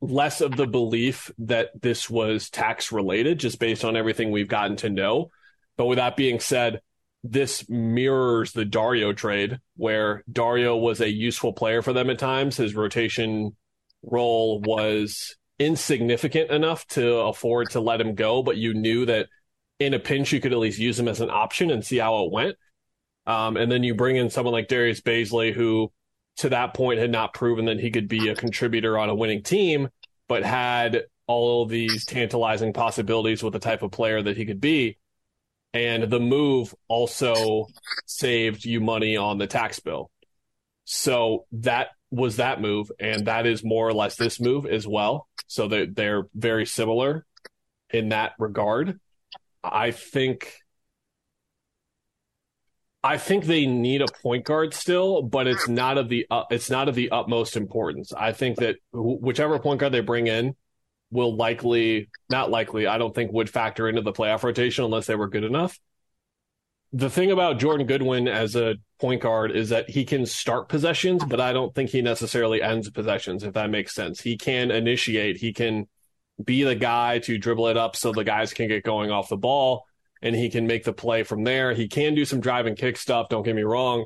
less 0.00 0.40
of 0.40 0.56
the 0.56 0.66
belief 0.66 1.30
that 1.38 1.70
this 1.80 2.08
was 2.08 2.50
tax 2.50 2.92
related 2.92 3.38
just 3.38 3.58
based 3.58 3.84
on 3.84 3.96
everything 3.96 4.30
we've 4.30 4.48
gotten 4.48 4.76
to 4.76 4.90
know. 4.90 5.30
But 5.76 5.86
with 5.86 5.98
that 5.98 6.16
being 6.16 6.40
said, 6.40 6.80
this 7.24 7.68
mirrors 7.68 8.52
the 8.52 8.64
Dario 8.64 9.12
trade, 9.12 9.58
where 9.76 10.22
Dario 10.30 10.76
was 10.76 11.00
a 11.00 11.10
useful 11.10 11.52
player 11.52 11.82
for 11.82 11.92
them 11.92 12.10
at 12.10 12.18
times. 12.18 12.56
His 12.56 12.74
rotation 12.74 13.56
role 14.02 14.60
was 14.60 15.36
insignificant 15.58 16.50
enough 16.50 16.86
to 16.86 17.16
afford 17.18 17.70
to 17.70 17.80
let 17.80 18.00
him 18.00 18.14
go, 18.14 18.42
but 18.42 18.56
you 18.56 18.72
knew 18.74 19.06
that 19.06 19.26
in 19.80 19.94
a 19.94 19.98
pinch 19.98 20.32
you 20.32 20.40
could 20.40 20.52
at 20.52 20.58
least 20.58 20.78
use 20.78 20.98
him 20.98 21.08
as 21.08 21.20
an 21.20 21.30
option 21.30 21.70
and 21.70 21.84
see 21.84 21.98
how 21.98 22.24
it 22.24 22.32
went. 22.32 22.56
Um, 23.28 23.58
and 23.58 23.70
then 23.70 23.84
you 23.84 23.94
bring 23.94 24.16
in 24.16 24.30
someone 24.30 24.54
like 24.54 24.68
Darius 24.68 25.02
Bazley, 25.02 25.52
who 25.52 25.92
to 26.38 26.48
that 26.48 26.72
point 26.72 26.98
had 26.98 27.10
not 27.10 27.34
proven 27.34 27.66
that 27.66 27.78
he 27.78 27.90
could 27.90 28.08
be 28.08 28.28
a 28.28 28.34
contributor 28.34 28.98
on 28.98 29.10
a 29.10 29.14
winning 29.14 29.42
team, 29.42 29.90
but 30.28 30.42
had 30.42 31.02
all 31.26 31.66
these 31.66 32.06
tantalizing 32.06 32.72
possibilities 32.72 33.42
with 33.42 33.52
the 33.52 33.58
type 33.58 33.82
of 33.82 33.90
player 33.90 34.22
that 34.22 34.38
he 34.38 34.46
could 34.46 34.62
be. 34.62 34.96
And 35.74 36.04
the 36.04 36.18
move 36.18 36.74
also 36.88 37.66
saved 38.06 38.64
you 38.64 38.80
money 38.80 39.18
on 39.18 39.36
the 39.36 39.46
tax 39.46 39.78
bill. 39.78 40.10
So 40.84 41.44
that 41.52 41.88
was 42.10 42.36
that 42.36 42.62
move. 42.62 42.90
And 42.98 43.26
that 43.26 43.44
is 43.46 43.62
more 43.62 43.86
or 43.86 43.92
less 43.92 44.16
this 44.16 44.40
move 44.40 44.64
as 44.64 44.86
well. 44.86 45.28
So 45.48 45.68
they're, 45.68 45.86
they're 45.86 46.22
very 46.34 46.64
similar 46.64 47.26
in 47.90 48.08
that 48.08 48.32
regard. 48.38 48.98
I 49.62 49.90
think 49.90 50.54
I 53.02 53.16
think 53.16 53.44
they 53.44 53.66
need 53.66 54.02
a 54.02 54.06
point 54.22 54.44
guard 54.44 54.74
still, 54.74 55.22
but 55.22 55.46
it's 55.46 55.68
not 55.68 55.98
of 55.98 56.08
the 56.08 56.26
uh, 56.30 56.44
it's 56.50 56.68
not 56.68 56.88
of 56.88 56.94
the 56.94 57.10
utmost 57.10 57.56
importance. 57.56 58.12
I 58.12 58.32
think 58.32 58.58
that 58.58 58.76
wh- 58.90 59.22
whichever 59.22 59.58
point 59.60 59.80
guard 59.80 59.92
they 59.92 60.00
bring 60.00 60.26
in 60.26 60.56
will 61.10 61.36
likely 61.36 62.10
not 62.28 62.50
likely. 62.50 62.86
I 62.86 62.98
don't 62.98 63.14
think 63.14 63.32
would 63.32 63.48
factor 63.48 63.88
into 63.88 64.02
the 64.02 64.12
playoff 64.12 64.42
rotation 64.42 64.84
unless 64.84 65.06
they 65.06 65.14
were 65.14 65.28
good 65.28 65.44
enough. 65.44 65.78
The 66.92 67.10
thing 67.10 67.30
about 67.30 67.58
Jordan 67.58 67.86
Goodwin 67.86 68.26
as 68.26 68.56
a 68.56 68.76
point 68.98 69.22
guard 69.22 69.52
is 69.52 69.68
that 69.68 69.90
he 69.90 70.04
can 70.04 70.26
start 70.26 70.68
possessions, 70.68 71.22
but 71.24 71.40
I 71.40 71.52
don't 71.52 71.74
think 71.74 71.90
he 71.90 72.02
necessarily 72.02 72.62
ends 72.62 72.90
possessions. 72.90 73.44
If 73.44 73.54
that 73.54 73.70
makes 73.70 73.94
sense, 73.94 74.20
he 74.20 74.36
can 74.36 74.70
initiate. 74.70 75.36
He 75.36 75.52
can 75.52 75.86
be 76.42 76.64
the 76.64 76.74
guy 76.74 77.20
to 77.20 77.38
dribble 77.38 77.68
it 77.68 77.76
up 77.76 77.94
so 77.94 78.10
the 78.10 78.24
guys 78.24 78.54
can 78.54 78.68
get 78.68 78.84
going 78.84 79.10
off 79.10 79.28
the 79.28 79.36
ball 79.36 79.84
and 80.22 80.34
he 80.34 80.50
can 80.50 80.66
make 80.66 80.84
the 80.84 80.92
play 80.92 81.22
from 81.22 81.44
there. 81.44 81.74
He 81.74 81.88
can 81.88 82.14
do 82.14 82.24
some 82.24 82.40
drive 82.40 82.66
and 82.66 82.76
kick 82.76 82.96
stuff, 82.96 83.28
don't 83.28 83.44
get 83.44 83.56
me 83.56 83.62
wrong, 83.62 84.04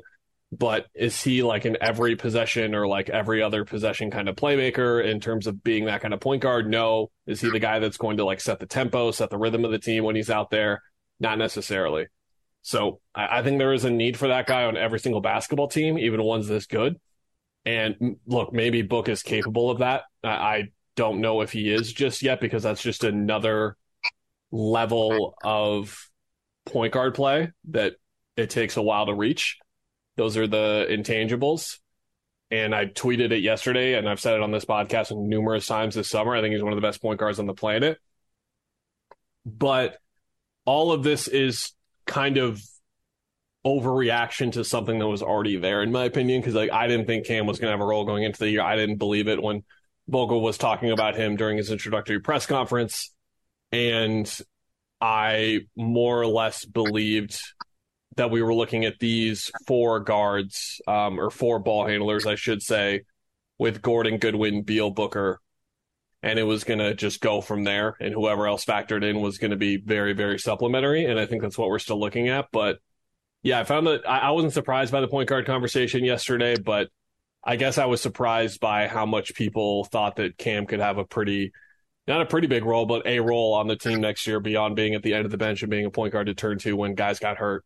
but 0.57 0.85
is 0.93 1.21
he 1.21 1.41
like 1.43 1.65
an 1.65 1.77
every 1.81 2.15
possession 2.15 2.75
or 2.75 2.87
like 2.87 3.09
every 3.09 3.41
other 3.41 3.65
possession 3.65 4.11
kind 4.11 4.29
of 4.29 4.35
playmaker 4.35 5.03
in 5.03 5.19
terms 5.19 5.47
of 5.47 5.63
being 5.63 5.85
that 5.85 6.01
kind 6.01 6.13
of 6.13 6.19
point 6.19 6.41
guard? 6.41 6.69
No. 6.69 7.09
Is 7.25 7.41
he 7.41 7.49
the 7.49 7.59
guy 7.59 7.79
that's 7.79 7.97
going 7.97 8.17
to 8.17 8.25
like 8.25 8.39
set 8.39 8.59
the 8.59 8.65
tempo, 8.65 9.11
set 9.11 9.29
the 9.29 9.37
rhythm 9.37 9.65
of 9.65 9.71
the 9.71 9.79
team 9.79 10.03
when 10.03 10.15
he's 10.15 10.29
out 10.29 10.51
there? 10.51 10.83
Not 11.19 11.37
necessarily. 11.37 12.07
So 12.61 12.99
I, 13.15 13.39
I 13.39 13.43
think 13.43 13.57
there 13.57 13.73
is 13.73 13.85
a 13.85 13.89
need 13.89 14.17
for 14.17 14.27
that 14.27 14.45
guy 14.45 14.65
on 14.65 14.77
every 14.77 14.99
single 14.99 15.21
basketball 15.21 15.67
team, 15.67 15.97
even 15.97 16.21
ones 16.21 16.47
this 16.47 16.67
good. 16.67 16.99
And 17.65 18.17
look, 18.27 18.53
maybe 18.53 18.81
Book 18.81 19.09
is 19.09 19.23
capable 19.23 19.71
of 19.71 19.79
that. 19.79 20.03
I, 20.23 20.29
I 20.29 20.63
don't 20.95 21.21
know 21.21 21.41
if 21.41 21.51
he 21.51 21.73
is 21.73 21.91
just 21.91 22.21
yet 22.21 22.39
because 22.39 22.63
that's 22.63 22.81
just 22.81 23.03
another 23.03 23.77
level 24.53 25.35
of 25.43 26.09
point 26.67 26.93
guard 26.93 27.15
play 27.15 27.51
that 27.69 27.93
it 28.37 28.51
takes 28.51 28.77
a 28.77 28.81
while 28.81 29.07
to 29.07 29.13
reach. 29.13 29.57
Those 30.15 30.37
are 30.37 30.47
the 30.47 30.85
intangibles. 30.89 31.79
And 32.51 32.75
I 32.75 32.85
tweeted 32.85 33.31
it 33.31 33.39
yesterday, 33.39 33.95
and 33.95 34.07
I've 34.07 34.19
said 34.19 34.35
it 34.35 34.41
on 34.41 34.51
this 34.51 34.65
podcast 34.65 35.11
numerous 35.11 35.65
times 35.65 35.95
this 35.95 36.07
summer. 36.07 36.35
I 36.35 36.41
think 36.41 36.53
he's 36.53 36.61
one 36.61 36.71
of 36.71 36.77
the 36.77 36.87
best 36.87 37.01
point 37.01 37.19
guards 37.19 37.39
on 37.39 37.47
the 37.47 37.55
planet. 37.55 37.97
But 39.43 39.97
all 40.65 40.91
of 40.91 41.01
this 41.01 41.27
is 41.27 41.71
kind 42.05 42.37
of 42.37 42.61
overreaction 43.65 44.51
to 44.51 44.63
something 44.63 44.99
that 44.99 45.07
was 45.07 45.23
already 45.23 45.57
there, 45.57 45.81
in 45.81 45.91
my 45.91 46.03
opinion, 46.03 46.41
because 46.41 46.53
like 46.53 46.71
I 46.71 46.85
didn't 46.85 47.07
think 47.07 47.25
Cam 47.25 47.47
was 47.47 47.57
going 47.57 47.69
to 47.69 47.71
have 47.71 47.81
a 47.81 47.89
role 47.89 48.05
going 48.05 48.21
into 48.21 48.37
the 48.37 48.49
year. 48.49 48.61
I 48.61 48.75
didn't 48.75 48.97
believe 48.97 49.27
it 49.27 49.41
when 49.41 49.63
Vogel 50.07 50.41
was 50.41 50.59
talking 50.59 50.91
about 50.91 51.15
him 51.15 51.37
during 51.37 51.57
his 51.57 51.71
introductory 51.71 52.19
press 52.19 52.45
conference 52.45 53.13
and 53.73 54.39
I 55.01 55.61
more 55.75 56.21
or 56.21 56.27
less 56.27 56.63
believed 56.63 57.37
that 58.15 58.29
we 58.29 58.43
were 58.43 58.53
looking 58.53 58.85
at 58.85 58.99
these 58.99 59.51
four 59.67 59.99
guards 59.99 60.79
um, 60.87 61.19
or 61.19 61.31
four 61.31 61.57
ball 61.57 61.87
handlers, 61.87 62.27
I 62.27 62.35
should 62.35 62.61
say, 62.61 63.01
with 63.57 63.81
Gordon, 63.81 64.19
Goodwin, 64.19 64.61
Beal, 64.61 64.91
Booker, 64.91 65.41
and 66.21 66.37
it 66.37 66.43
was 66.43 66.63
going 66.63 66.79
to 66.79 66.93
just 66.93 67.19
go 67.19 67.41
from 67.41 67.63
there. 67.63 67.97
And 67.99 68.13
whoever 68.13 68.47
else 68.47 68.63
factored 68.63 69.03
in 69.03 69.21
was 69.21 69.39
going 69.39 69.51
to 69.51 69.57
be 69.57 69.77
very, 69.77 70.13
very 70.13 70.37
supplementary. 70.37 71.05
And 71.05 71.19
I 71.19 71.25
think 71.25 71.41
that's 71.41 71.57
what 71.57 71.69
we're 71.69 71.79
still 71.79 71.99
looking 71.99 72.29
at. 72.29 72.45
But 72.51 72.77
yeah, 73.41 73.59
I 73.59 73.63
found 73.63 73.87
that 73.87 74.07
I, 74.07 74.19
I 74.19 74.31
wasn't 74.31 74.53
surprised 74.53 74.91
by 74.91 75.01
the 75.01 75.07
point 75.07 75.27
guard 75.27 75.47
conversation 75.47 76.05
yesterday, 76.05 76.55
but 76.57 76.89
I 77.43 77.55
guess 77.55 77.79
I 77.79 77.85
was 77.85 78.01
surprised 78.01 78.59
by 78.59 78.87
how 78.87 79.07
much 79.07 79.33
people 79.33 79.85
thought 79.85 80.17
that 80.17 80.37
Cam 80.37 80.67
could 80.67 80.79
have 80.79 80.99
a 80.99 81.03
pretty 81.03 81.51
not 82.07 82.21
a 82.21 82.25
pretty 82.25 82.47
big 82.47 82.65
role, 82.65 82.85
but 82.85 83.05
a 83.05 83.19
role 83.19 83.53
on 83.53 83.67
the 83.67 83.75
team 83.75 84.01
next 84.01 84.27
year 84.27 84.39
beyond 84.39 84.75
being 84.75 84.93
at 84.93 85.03
the 85.03 85.13
end 85.13 85.25
of 85.25 85.31
the 85.31 85.37
bench 85.37 85.61
and 85.61 85.71
being 85.71 85.85
a 85.85 85.91
point 85.91 86.13
guard 86.13 86.27
to 86.27 86.33
turn 86.33 86.59
to 86.59 86.75
when 86.75 86.95
guys 86.95 87.19
got 87.19 87.37
hurt. 87.37 87.63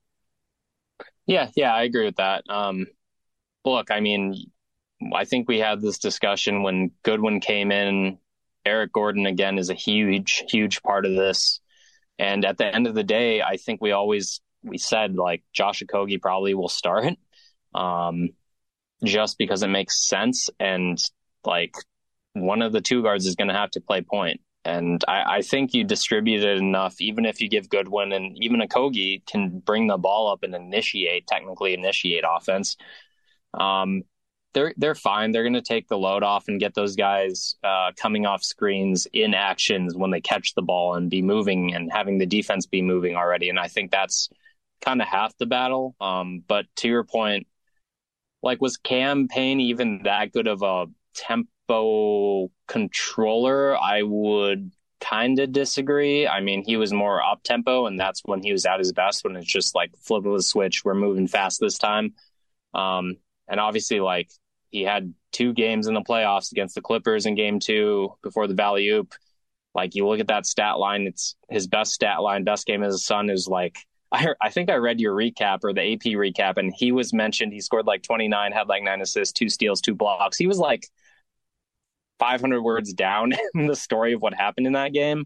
Yeah, 1.25 1.49
yeah, 1.55 1.73
I 1.73 1.83
agree 1.83 2.05
with 2.05 2.17
that. 2.17 2.43
Um, 2.49 2.87
look, 3.65 3.91
I 3.91 3.99
mean, 3.99 4.35
I 5.13 5.25
think 5.25 5.47
we 5.47 5.59
had 5.59 5.81
this 5.81 5.99
discussion 5.99 6.63
when 6.63 6.91
Goodwin 7.03 7.41
came 7.41 7.71
in. 7.71 8.19
Eric 8.65 8.91
Gordon 8.91 9.25
again 9.25 9.57
is 9.57 9.69
a 9.69 9.73
huge, 9.75 10.43
huge 10.49 10.81
part 10.81 11.05
of 11.05 11.13
this. 11.13 11.61
And 12.19 12.45
at 12.45 12.57
the 12.57 12.65
end 12.65 12.87
of 12.87 12.95
the 12.95 13.03
day, 13.03 13.41
I 13.41 13.57
think 13.57 13.81
we 13.81 13.91
always 13.91 14.41
we 14.63 14.77
said 14.77 15.15
like 15.15 15.43
Josh 15.53 15.83
Okogie 15.83 16.21
probably 16.21 16.53
will 16.53 16.67
start, 16.67 17.13
um, 17.73 18.29
just 19.03 19.37
because 19.37 19.63
it 19.63 19.67
makes 19.67 20.05
sense. 20.07 20.49
And 20.59 20.97
like 21.45 21.75
one 22.41 22.61
of 22.61 22.71
the 22.71 22.81
two 22.81 23.03
guards 23.03 23.25
is 23.25 23.35
going 23.35 23.47
to 23.49 23.53
have 23.53 23.71
to 23.71 23.81
play 23.81 24.01
point. 24.01 24.41
And 24.65 25.03
I, 25.07 25.37
I, 25.37 25.41
think 25.41 25.73
you 25.73 25.85
distribute 25.85 26.43
it 26.43 26.57
enough, 26.57 26.99
even 26.99 27.25
if 27.25 27.39
you 27.39 27.47
give 27.47 27.69
Goodwin 27.69 28.11
and 28.11 28.37
even 28.43 28.59
Okogie 28.59 29.25
can 29.25 29.59
bring 29.59 29.87
the 29.87 29.97
ball 29.97 30.29
up 30.29 30.43
and 30.43 30.53
initiate, 30.53 31.25
technically 31.25 31.73
initiate 31.73 32.25
offense. 32.27 32.75
Um, 33.53 34.03
they're 34.53 34.73
they're 34.75 34.95
fine. 34.95 35.31
They're 35.31 35.43
going 35.43 35.53
to 35.53 35.61
take 35.61 35.87
the 35.87 35.97
load 35.97 36.23
off 36.23 36.47
and 36.47 36.59
get 36.59 36.73
those 36.73 36.95
guys 36.95 37.55
uh, 37.63 37.91
coming 37.95 38.25
off 38.25 38.43
screens 38.43 39.07
in 39.13 39.33
actions 39.33 39.95
when 39.95 40.11
they 40.11 40.19
catch 40.19 40.53
the 40.55 40.61
ball 40.61 40.95
and 40.95 41.09
be 41.09 41.21
moving 41.21 41.73
and 41.73 41.91
having 41.91 42.17
the 42.17 42.25
defense 42.25 42.65
be 42.65 42.81
moving 42.81 43.15
already. 43.15 43.49
And 43.49 43.59
I 43.59 43.67
think 43.67 43.91
that's 43.91 44.29
kind 44.81 45.01
of 45.01 45.07
half 45.07 45.37
the 45.37 45.45
battle. 45.45 45.95
Um, 46.01 46.43
but 46.47 46.65
to 46.77 46.87
your 46.87 47.03
point, 47.03 47.47
like 48.41 48.61
was 48.61 48.77
Cam 48.77 49.27
Payne 49.27 49.59
even 49.59 50.01
that 50.03 50.31
good 50.31 50.47
of 50.47 50.61
a 50.61 50.87
temp 51.13 51.47
tempo 51.67 52.49
controller, 52.67 53.77
I 53.77 54.01
would 54.03 54.71
kind 54.99 55.39
of 55.39 55.51
disagree. 55.51 56.27
I 56.27 56.41
mean, 56.41 56.63
he 56.65 56.77
was 56.77 56.93
more 56.93 57.21
up 57.21 57.43
tempo, 57.43 57.85
and 57.85 57.99
that's 57.99 58.21
when 58.25 58.41
he 58.41 58.51
was 58.51 58.65
at 58.65 58.79
his 58.79 58.93
best. 58.93 59.23
When 59.23 59.35
it's 59.35 59.51
just 59.51 59.75
like 59.75 59.91
flip 59.97 60.25
of 60.25 60.33
the 60.33 60.43
switch, 60.43 60.83
we're 60.83 60.93
moving 60.93 61.27
fast 61.27 61.59
this 61.59 61.77
time. 61.77 62.13
Um, 62.73 63.17
and 63.47 63.59
obviously, 63.59 63.99
like 63.99 64.29
he 64.69 64.83
had 64.83 65.13
two 65.31 65.53
games 65.53 65.87
in 65.87 65.93
the 65.93 66.01
playoffs 66.01 66.51
against 66.51 66.75
the 66.75 66.81
Clippers 66.81 67.25
in 67.25 67.35
Game 67.35 67.59
Two 67.59 68.13
before 68.23 68.47
the 68.47 68.55
Valley 68.55 68.87
Oop. 68.89 69.13
Like 69.75 69.95
you 69.95 70.07
look 70.07 70.19
at 70.19 70.27
that 70.27 70.45
stat 70.45 70.79
line, 70.79 71.03
it's 71.03 71.35
his 71.49 71.67
best 71.67 71.93
stat 71.93 72.21
line, 72.21 72.43
best 72.43 72.65
game 72.65 72.83
as 72.83 72.95
a 72.95 72.99
Sun 72.99 73.29
is 73.29 73.47
like 73.47 73.77
I, 74.11 74.29
I 74.41 74.49
think 74.49 74.69
I 74.69 74.75
read 74.75 74.99
your 74.99 75.13
recap 75.13 75.59
or 75.63 75.73
the 75.73 75.93
AP 75.93 76.13
recap, 76.15 76.57
and 76.57 76.73
he 76.75 76.91
was 76.91 77.13
mentioned. 77.13 77.53
He 77.53 77.61
scored 77.61 77.85
like 77.85 78.03
29, 78.03 78.51
had 78.53 78.67
like 78.67 78.83
nine 78.83 79.01
assists, 79.01 79.33
two 79.33 79.49
steals, 79.49 79.81
two 79.81 79.95
blocks. 79.95 80.37
He 80.37 80.47
was 80.47 80.57
like 80.59 80.87
500 82.19 82.61
words 82.61 82.93
down 82.93 83.33
in 83.55 83.67
the 83.67 83.75
story 83.75 84.13
of 84.13 84.21
what 84.21 84.33
happened 84.33 84.67
in 84.67 84.73
that 84.73 84.93
game. 84.93 85.25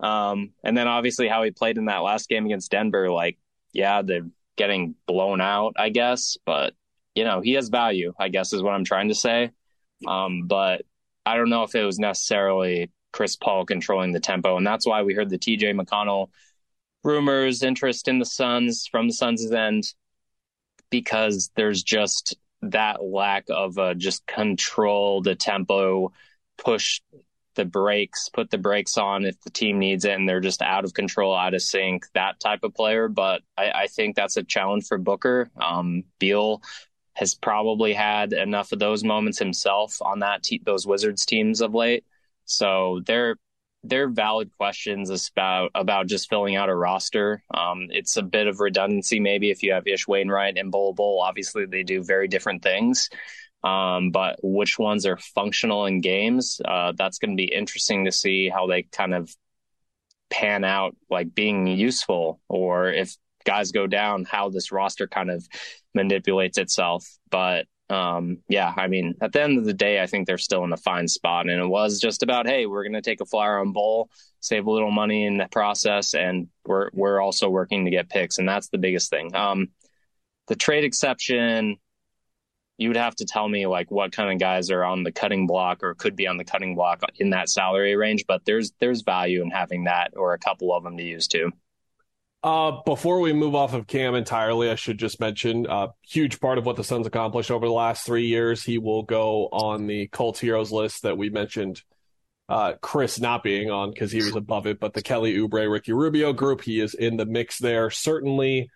Um, 0.00 0.50
and 0.64 0.76
then 0.76 0.88
obviously 0.88 1.28
how 1.28 1.42
he 1.42 1.50
played 1.50 1.78
in 1.78 1.86
that 1.86 1.98
last 1.98 2.28
game 2.28 2.44
against 2.44 2.70
Denver. 2.70 3.10
Like, 3.10 3.38
yeah, 3.72 4.02
they're 4.02 4.26
getting 4.56 4.94
blown 5.06 5.40
out, 5.40 5.74
I 5.76 5.88
guess, 5.90 6.36
but 6.44 6.74
you 7.14 7.24
know, 7.24 7.40
he 7.40 7.52
has 7.52 7.68
value, 7.68 8.14
I 8.18 8.28
guess 8.28 8.52
is 8.52 8.62
what 8.62 8.74
I'm 8.74 8.84
trying 8.84 9.08
to 9.08 9.14
say. 9.14 9.50
Um, 10.06 10.46
but 10.46 10.82
I 11.24 11.36
don't 11.36 11.50
know 11.50 11.62
if 11.62 11.74
it 11.74 11.84
was 11.84 11.98
necessarily 11.98 12.90
Chris 13.12 13.36
Paul 13.36 13.64
controlling 13.64 14.12
the 14.12 14.20
tempo. 14.20 14.56
And 14.56 14.66
that's 14.66 14.86
why 14.86 15.02
we 15.02 15.14
heard 15.14 15.30
the 15.30 15.38
TJ 15.38 15.78
McConnell 15.78 16.30
rumors, 17.04 17.62
interest 17.62 18.08
in 18.08 18.18
the 18.18 18.24
Suns 18.24 18.86
from 18.90 19.08
the 19.08 19.14
Suns' 19.14 19.50
end, 19.52 19.92
because 20.90 21.50
there's 21.54 21.82
just 21.82 22.36
that 22.62 23.02
lack 23.02 23.44
of 23.48 23.78
uh, 23.78 23.94
just 23.94 24.26
control 24.26 25.22
the 25.22 25.34
tempo, 25.34 26.12
push 26.58 27.00
the 27.54 27.64
brakes, 27.64 28.28
put 28.32 28.50
the 28.50 28.58
brakes 28.58 28.96
on 28.96 29.24
if 29.24 29.40
the 29.42 29.50
team 29.50 29.78
needs 29.78 30.04
it 30.04 30.12
and 30.12 30.28
they're 30.28 30.40
just 30.40 30.62
out 30.62 30.84
of 30.84 30.94
control, 30.94 31.34
out 31.34 31.54
of 31.54 31.62
sync, 31.62 32.06
that 32.14 32.40
type 32.40 32.60
of 32.62 32.74
player. 32.74 33.08
But 33.08 33.42
I, 33.58 33.70
I 33.70 33.86
think 33.88 34.16
that's 34.16 34.36
a 34.36 34.42
challenge 34.42 34.86
for 34.86 34.98
Booker. 34.98 35.50
Um, 35.60 36.04
Beal 36.18 36.62
has 37.14 37.34
probably 37.34 37.92
had 37.92 38.32
enough 38.32 38.72
of 38.72 38.78
those 38.78 39.04
moments 39.04 39.38
himself 39.38 40.00
on 40.00 40.20
that 40.20 40.42
te- 40.42 40.62
those 40.64 40.86
Wizards 40.86 41.26
teams 41.26 41.60
of 41.60 41.74
late. 41.74 42.04
So 42.46 43.02
they're 43.04 43.36
they're 43.84 44.08
valid 44.08 44.50
questions 44.56 45.30
about 45.34 45.70
about 45.74 46.06
just 46.06 46.28
filling 46.28 46.56
out 46.56 46.68
a 46.68 46.74
roster. 46.74 47.42
Um, 47.52 47.88
it's 47.90 48.16
a 48.16 48.22
bit 48.22 48.46
of 48.46 48.60
redundancy 48.60 49.18
maybe 49.20 49.50
if 49.50 49.62
you 49.62 49.72
have 49.72 49.86
Ish 49.86 50.06
Wainwright 50.06 50.56
and 50.56 50.70
Bol 50.70 50.94
Bol. 50.94 51.20
Obviously, 51.20 51.66
they 51.66 51.82
do 51.82 52.02
very 52.02 52.28
different 52.28 52.62
things. 52.62 53.10
Um, 53.64 54.10
but 54.10 54.38
which 54.42 54.78
ones 54.78 55.06
are 55.06 55.16
functional 55.16 55.86
in 55.86 56.00
games? 56.00 56.60
Uh, 56.64 56.92
that's 56.96 57.18
going 57.18 57.30
to 57.30 57.40
be 57.40 57.52
interesting 57.52 58.04
to 58.06 58.12
see 58.12 58.48
how 58.48 58.66
they 58.66 58.82
kind 58.82 59.14
of 59.14 59.34
pan 60.30 60.64
out, 60.64 60.96
like 61.10 61.34
being 61.34 61.66
useful, 61.66 62.40
or 62.48 62.88
if 62.88 63.16
guys 63.44 63.70
go 63.70 63.86
down, 63.86 64.24
how 64.24 64.48
this 64.48 64.72
roster 64.72 65.06
kind 65.06 65.30
of 65.30 65.46
manipulates 65.94 66.58
itself. 66.58 67.06
But 67.30 67.66
um, 67.92 68.38
yeah, 68.48 68.72
I 68.74 68.88
mean, 68.88 69.16
at 69.20 69.32
the 69.32 69.42
end 69.42 69.58
of 69.58 69.66
the 69.66 69.74
day, 69.74 70.00
I 70.00 70.06
think 70.06 70.26
they're 70.26 70.38
still 70.38 70.64
in 70.64 70.72
a 70.72 70.78
fine 70.78 71.06
spot. 71.08 71.46
And 71.46 71.60
it 71.60 71.66
was 71.66 72.00
just 72.00 72.22
about, 72.22 72.46
hey, 72.46 72.64
we're 72.64 72.84
going 72.84 72.94
to 72.94 73.02
take 73.02 73.20
a 73.20 73.26
flyer 73.26 73.58
on 73.58 73.72
Bol, 73.72 74.08
save 74.40 74.66
a 74.66 74.70
little 74.70 74.90
money 74.90 75.26
in 75.26 75.36
the 75.36 75.46
process, 75.50 76.14
and 76.14 76.48
we're 76.64 76.88
we're 76.94 77.20
also 77.20 77.50
working 77.50 77.84
to 77.84 77.90
get 77.90 78.08
picks, 78.08 78.38
and 78.38 78.48
that's 78.48 78.68
the 78.68 78.78
biggest 78.78 79.10
thing. 79.10 79.34
Um, 79.36 79.68
the 80.48 80.56
trade 80.56 80.84
exception, 80.84 81.76
you 82.78 82.88
would 82.88 82.96
have 82.96 83.14
to 83.16 83.26
tell 83.26 83.46
me 83.46 83.66
like 83.66 83.90
what 83.90 84.12
kind 84.12 84.32
of 84.32 84.40
guys 84.40 84.70
are 84.70 84.84
on 84.84 85.02
the 85.02 85.12
cutting 85.12 85.46
block 85.46 85.82
or 85.82 85.94
could 85.94 86.16
be 86.16 86.26
on 86.26 86.38
the 86.38 86.44
cutting 86.44 86.74
block 86.74 87.02
in 87.16 87.30
that 87.30 87.50
salary 87.50 87.94
range. 87.94 88.24
But 88.26 88.46
there's 88.46 88.72
there's 88.80 89.02
value 89.02 89.42
in 89.42 89.50
having 89.50 89.84
that 89.84 90.12
or 90.16 90.32
a 90.32 90.38
couple 90.38 90.74
of 90.74 90.82
them 90.82 90.96
to 90.96 91.04
use 91.04 91.28
too. 91.28 91.52
Uh, 92.42 92.82
before 92.84 93.20
we 93.20 93.32
move 93.32 93.54
off 93.54 93.72
of 93.72 93.86
Cam 93.86 94.16
entirely, 94.16 94.68
I 94.68 94.74
should 94.74 94.98
just 94.98 95.20
mention 95.20 95.66
a 95.66 95.68
uh, 95.68 95.88
huge 96.02 96.40
part 96.40 96.58
of 96.58 96.66
what 96.66 96.74
the 96.74 96.82
Suns 96.82 97.06
accomplished 97.06 97.52
over 97.52 97.66
the 97.66 97.72
last 97.72 98.04
three 98.04 98.26
years. 98.26 98.64
He 98.64 98.78
will 98.78 99.04
go 99.04 99.46
on 99.52 99.86
the 99.86 100.08
cult 100.08 100.38
Heroes 100.38 100.72
list 100.72 101.02
that 101.02 101.16
we 101.16 101.30
mentioned. 101.30 101.82
Uh, 102.48 102.72
Chris 102.82 103.20
not 103.20 103.44
being 103.44 103.70
on 103.70 103.90
because 103.90 104.10
he 104.10 104.18
was 104.18 104.34
above 104.34 104.66
it, 104.66 104.80
but 104.80 104.92
the 104.92 105.02
Kelly 105.02 105.36
Oubre, 105.36 105.70
Ricky 105.70 105.92
Rubio 105.92 106.32
group, 106.32 106.62
he 106.62 106.80
is 106.80 106.94
in 106.94 107.16
the 107.16 107.24
mix 107.24 107.58
there. 107.58 107.90
Certainly 107.90 108.68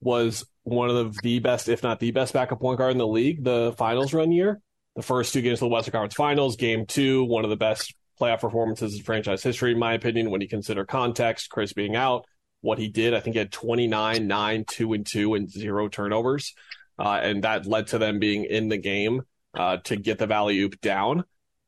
was 0.00 0.44
one 0.64 0.90
of 0.90 1.16
the 1.22 1.38
best, 1.38 1.68
if 1.68 1.84
not 1.84 2.00
the 2.00 2.10
best, 2.10 2.34
backup 2.34 2.60
point 2.60 2.78
guard 2.78 2.90
in 2.90 2.98
the 2.98 3.06
league. 3.06 3.44
The 3.44 3.72
finals 3.78 4.12
run 4.12 4.32
year, 4.32 4.60
the 4.96 5.02
first 5.02 5.32
two 5.32 5.42
games 5.42 5.62
of 5.62 5.68
the 5.68 5.68
Western 5.68 5.92
Conference 5.92 6.14
Finals, 6.14 6.56
game 6.56 6.86
two, 6.86 7.22
one 7.24 7.44
of 7.44 7.50
the 7.50 7.56
best 7.56 7.94
playoff 8.20 8.40
performances 8.40 8.96
in 8.96 9.02
franchise 9.04 9.44
history, 9.44 9.70
in 9.72 9.78
my 9.78 9.94
opinion. 9.94 10.30
When 10.30 10.40
you 10.40 10.48
consider 10.48 10.84
context, 10.84 11.50
Chris 11.50 11.72
being 11.72 11.94
out 11.94 12.26
what 12.62 12.78
he 12.78 12.88
did. 12.88 13.12
I 13.12 13.20
think 13.20 13.34
he 13.34 13.38
had 13.38 13.52
29, 13.52 14.26
9, 14.26 14.64
2, 14.64 14.92
and 14.94 15.06
2, 15.06 15.34
and 15.34 15.50
zero 15.50 15.88
turnovers. 15.88 16.54
Uh, 16.98 17.20
and 17.22 17.44
that 17.44 17.66
led 17.66 17.88
to 17.88 17.98
them 17.98 18.18
being 18.18 18.44
in 18.44 18.68
the 18.68 18.78
game 18.78 19.22
uh, 19.54 19.78
to 19.78 19.96
get 19.96 20.18
the 20.18 20.26
Valley 20.26 20.58
Oop 20.60 20.80
down. 20.80 21.24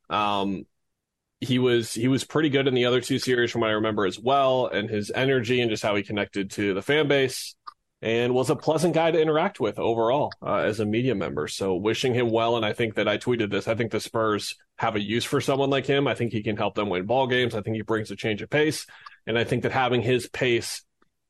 Um, 0.09 0.65
he 1.41 1.59
was 1.59 1.93
he 1.93 2.09
was 2.09 2.25
pretty 2.25 2.49
good 2.49 2.67
in 2.67 2.75
the 2.75 2.87
other 2.87 3.01
two 3.01 3.19
series 3.19 3.51
from 3.51 3.61
what 3.63 3.71
I 3.71 3.75
remember 3.75 4.07
as 4.07 4.19
well, 4.19 4.67
and 4.67 4.89
his 4.89 5.13
energy 5.15 5.61
and 5.61 5.71
just 5.71 5.83
how 5.83 5.95
he 5.95 6.03
connected 6.03 6.51
to 6.53 6.75
the 6.75 6.83
fan 6.83 7.09
base, 7.09 7.55
and 8.01 8.35
was 8.35 8.51
a 8.51 8.57
pleasant 8.57 8.95
guy 8.95 9.11
to 9.11 9.21
interact 9.21 9.61
with 9.61 9.79
overall 9.79 10.33
uh, 10.43 10.57
as 10.57 10.81
a 10.81 10.87
media 10.87 11.15
member. 11.15 11.49
So 11.49 11.75
wishing 11.75 12.15
him 12.15 12.31
well, 12.31 12.57
and 12.57 12.65
I 12.65 12.73
think 12.73 12.95
that 12.95 13.09
I 13.09 13.19
tweeted 13.19 13.51
this. 13.51 13.69
I 13.69 13.75
think 13.75 13.93
the 13.93 14.01
Spurs 14.01 14.55
have 14.79 14.97
a 14.97 15.01
use 15.01 15.25
for 15.25 15.41
someone 15.41 15.71
like 15.71 15.87
him. 15.87 16.07
I 16.07 16.15
think 16.15 16.33
he 16.33 16.43
can 16.43 16.57
help 16.57 16.75
them 16.75 16.89
win 16.89 17.07
ball 17.07 17.27
games. 17.27 17.55
I 17.55 17.61
think 17.61 17.77
he 17.77 17.83
brings 17.83 18.11
a 18.11 18.17
change 18.17 18.43
of 18.43 18.51
pace, 18.51 18.87
and 19.27 19.39
I 19.39 19.45
think 19.45 19.63
that 19.63 19.73
having 19.73 20.03
his 20.03 20.29
pace 20.29 20.83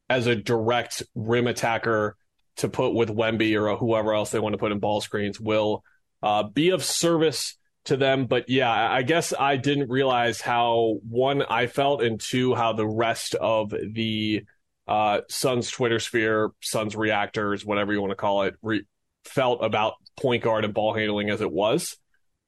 as 0.08 0.26
a 0.26 0.36
direct 0.36 1.02
rim 1.14 1.46
attacker 1.46 2.16
to 2.56 2.68
put 2.68 2.94
with 2.94 3.08
Wemby 3.08 3.60
or 3.60 3.76
whoever 3.76 4.14
else 4.14 4.30
they 4.30 4.38
want 4.38 4.52
to 4.52 4.58
put 4.58 4.72
in 4.72 4.78
ball 4.78 5.00
screens 5.00 5.40
will 5.40 5.82
uh, 6.22 6.44
be 6.44 6.70
of 6.70 6.84
service 6.84 7.56
to 7.86 7.96
them. 7.96 8.26
But 8.26 8.48
yeah, 8.48 8.70
I 8.70 9.02
guess 9.02 9.32
I 9.38 9.56
didn't 9.56 9.90
realize 9.90 10.40
how 10.40 10.98
one 11.08 11.42
I 11.42 11.66
felt 11.66 12.02
and 12.02 12.20
two 12.20 12.54
how 12.54 12.72
the 12.72 12.86
rest 12.86 13.34
of 13.34 13.70
the 13.70 14.44
uh, 14.86 15.20
Suns 15.28 15.70
Twitter 15.70 15.98
sphere, 15.98 16.50
Suns 16.60 16.94
reactors, 16.94 17.64
whatever 17.64 17.92
you 17.92 18.00
want 18.00 18.12
to 18.12 18.16
call 18.16 18.42
it, 18.42 18.54
re- 18.62 18.86
felt 19.24 19.64
about 19.64 19.94
point 20.16 20.42
guard 20.42 20.64
and 20.64 20.74
ball 20.74 20.94
handling 20.94 21.30
as 21.30 21.40
it 21.40 21.50
was. 21.50 21.96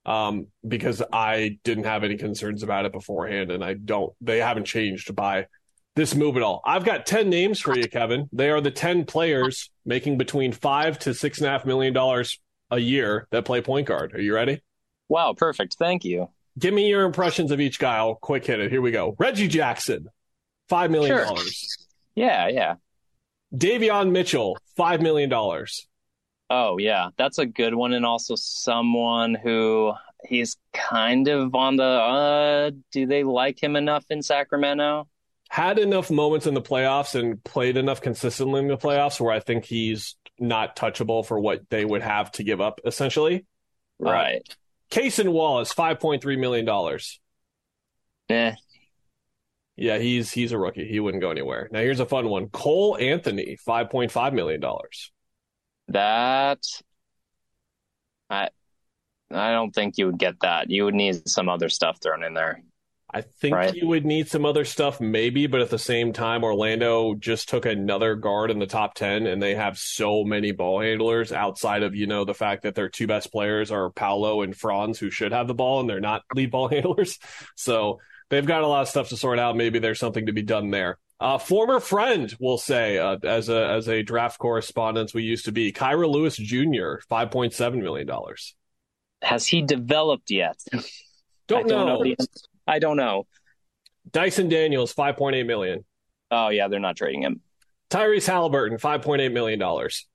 Um, 0.06 0.46
because 0.66 1.02
I 1.12 1.58
didn't 1.64 1.84
have 1.84 2.04
any 2.04 2.16
concerns 2.16 2.62
about 2.62 2.86
it 2.86 2.92
beforehand, 2.92 3.50
and 3.50 3.62
I 3.64 3.74
don't. 3.74 4.14
They 4.20 4.38
haven't 4.38 4.64
changed 4.64 5.14
by 5.16 5.48
this 5.96 6.14
move 6.14 6.36
at 6.36 6.42
all. 6.42 6.62
I've 6.64 6.84
got 6.84 7.06
10 7.06 7.28
names 7.28 7.58
for 7.58 7.76
you, 7.76 7.88
Kevin. 7.88 8.28
They 8.32 8.50
are 8.50 8.60
the 8.60 8.70
10 8.70 9.06
players 9.06 9.70
making 9.84 10.16
between 10.18 10.52
five 10.52 10.98
to 11.00 11.12
six 11.12 11.38
and 11.38 11.48
a 11.48 11.50
half 11.50 11.64
million 11.64 11.92
dollars 11.92 12.38
a 12.70 12.78
year 12.78 13.26
that 13.30 13.44
play 13.44 13.62
point 13.62 13.88
guard. 13.88 14.14
Are 14.14 14.20
you 14.20 14.34
ready? 14.34 14.60
Wow, 15.08 15.34
perfect. 15.36 15.76
Thank 15.78 16.04
you. 16.04 16.28
Give 16.58 16.72
me 16.72 16.88
your 16.88 17.04
impressions 17.04 17.50
of 17.50 17.60
each 17.60 17.78
guy. 17.78 17.96
I'll 17.96 18.14
quick 18.14 18.46
hit 18.46 18.60
it. 18.60 18.70
Here 18.70 18.80
we 18.80 18.90
go. 18.90 19.14
Reggie 19.18 19.48
Jackson, 19.48 20.06
$5 20.70 20.90
million. 20.90 21.26
Sure. 21.26 21.36
Yeah, 22.14 22.48
yeah. 22.48 22.74
Davion 23.54 24.10
Mitchell, 24.10 24.58
$5 24.78 25.00
million. 25.00 25.30
Oh, 26.48 26.78
yeah. 26.78 27.10
That's 27.16 27.38
a 27.38 27.46
good 27.46 27.74
one. 27.74 27.92
And 27.92 28.06
also 28.06 28.34
someone 28.36 29.34
who 29.34 29.92
he's 30.24 30.56
kind 30.72 31.28
of 31.28 31.54
on 31.54 31.76
the, 31.76 31.84
uh, 31.84 32.70
do 32.92 33.06
they 33.06 33.24
like 33.24 33.62
him 33.62 33.76
enough 33.76 34.04
in 34.10 34.22
Sacramento? 34.22 35.08
had 35.48 35.78
enough 35.78 36.10
moments 36.10 36.46
in 36.46 36.54
the 36.54 36.62
playoffs 36.62 37.18
and 37.18 37.42
played 37.44 37.76
enough 37.76 38.00
consistently 38.00 38.60
in 38.60 38.68
the 38.68 38.76
playoffs 38.76 39.20
where 39.20 39.32
I 39.32 39.40
think 39.40 39.64
he's 39.64 40.16
not 40.38 40.76
touchable 40.76 41.24
for 41.24 41.38
what 41.38 41.68
they 41.70 41.84
would 41.84 42.02
have 42.02 42.30
to 42.32 42.42
give 42.42 42.60
up, 42.60 42.80
essentially. 42.84 43.46
Uh, 44.04 44.10
right. 44.10 44.42
Uh, 44.48 44.54
Cason 44.90 45.32
Wallace, 45.32 45.72
five 45.72 45.98
point 45.98 46.22
three 46.22 46.36
million 46.36 46.64
dollars. 46.64 47.20
Eh. 48.28 48.52
Yeah, 49.76 49.98
he's 49.98 50.30
he's 50.30 50.52
a 50.52 50.58
rookie. 50.58 50.86
He 50.86 51.00
wouldn't 51.00 51.20
go 51.20 51.30
anywhere. 51.30 51.68
Now 51.70 51.80
here's 51.80 52.00
a 52.00 52.06
fun 52.06 52.28
one. 52.28 52.48
Cole 52.48 52.96
Anthony, 52.98 53.56
five 53.56 53.90
point 53.90 54.12
five 54.12 54.32
million 54.32 54.60
dollars. 54.60 55.12
That 55.88 56.64
I 58.28 58.48
I 59.30 59.52
don't 59.52 59.74
think 59.74 59.98
you 59.98 60.06
would 60.06 60.18
get 60.18 60.40
that. 60.40 60.70
You 60.70 60.84
would 60.84 60.94
need 60.94 61.28
some 61.28 61.48
other 61.48 61.68
stuff 61.68 61.98
thrown 62.00 62.22
in 62.22 62.34
there. 62.34 62.62
I 63.12 63.20
think 63.22 63.54
right. 63.54 63.74
you 63.74 63.86
would 63.86 64.04
need 64.04 64.28
some 64.28 64.44
other 64.44 64.64
stuff, 64.64 65.00
maybe, 65.00 65.46
but 65.46 65.60
at 65.60 65.70
the 65.70 65.78
same 65.78 66.12
time, 66.12 66.42
Orlando 66.42 67.14
just 67.14 67.48
took 67.48 67.64
another 67.64 68.16
guard 68.16 68.50
in 68.50 68.58
the 68.58 68.66
top 68.66 68.94
10, 68.94 69.26
and 69.26 69.40
they 69.40 69.54
have 69.54 69.78
so 69.78 70.24
many 70.24 70.50
ball 70.50 70.80
handlers 70.80 71.32
outside 71.32 71.82
of, 71.82 71.94
you 71.94 72.06
know, 72.06 72.24
the 72.24 72.34
fact 72.34 72.64
that 72.64 72.74
their 72.74 72.88
two 72.88 73.06
best 73.06 73.30
players 73.30 73.70
are 73.70 73.90
Paolo 73.90 74.42
and 74.42 74.56
Franz, 74.56 74.98
who 74.98 75.10
should 75.10 75.32
have 75.32 75.46
the 75.46 75.54
ball, 75.54 75.80
and 75.80 75.88
they're 75.88 76.00
not 76.00 76.24
lead 76.34 76.50
ball 76.50 76.68
handlers. 76.68 77.18
So 77.54 78.00
they've 78.28 78.44
got 78.44 78.62
a 78.62 78.66
lot 78.66 78.82
of 78.82 78.88
stuff 78.88 79.08
to 79.10 79.16
sort 79.16 79.38
out. 79.38 79.56
Maybe 79.56 79.78
there's 79.78 80.00
something 80.00 80.26
to 80.26 80.32
be 80.32 80.42
done 80.42 80.70
there. 80.70 80.98
Uh, 81.18 81.38
former 81.38 81.80
friend, 81.80 82.34
we'll 82.38 82.58
say, 82.58 82.98
uh, 82.98 83.16
as 83.22 83.48
a 83.48 83.66
as 83.68 83.88
a 83.88 84.02
draft 84.02 84.38
correspondent, 84.38 85.14
we 85.14 85.22
used 85.22 85.46
to 85.46 85.52
be 85.52 85.72
Kira 85.72 86.08
Lewis 86.08 86.36
Jr. 86.36 87.00
Five 87.08 87.30
point 87.30 87.54
seven 87.54 87.80
million 87.82 88.06
dollars. 88.06 88.54
Has 89.22 89.46
he 89.46 89.62
developed 89.62 90.30
yet? 90.30 90.56
Don't, 91.48 91.68
don't 91.68 91.86
know. 91.86 92.02
know 92.02 92.16
I 92.66 92.80
don't 92.80 92.96
know. 92.96 93.28
Dyson 94.10 94.48
Daniels, 94.48 94.92
five 94.92 95.16
point 95.16 95.36
eight 95.36 95.46
million. 95.46 95.84
Oh 96.30 96.48
yeah, 96.48 96.66
they're 96.66 96.80
not 96.80 96.96
trading 96.96 97.22
him. 97.22 97.40
Tyrese 97.88 98.26
Halliburton, 98.26 98.78
five 98.78 99.02
point 99.02 99.22
eight 99.22 99.32
million 99.32 99.60
dollars. 99.60 100.08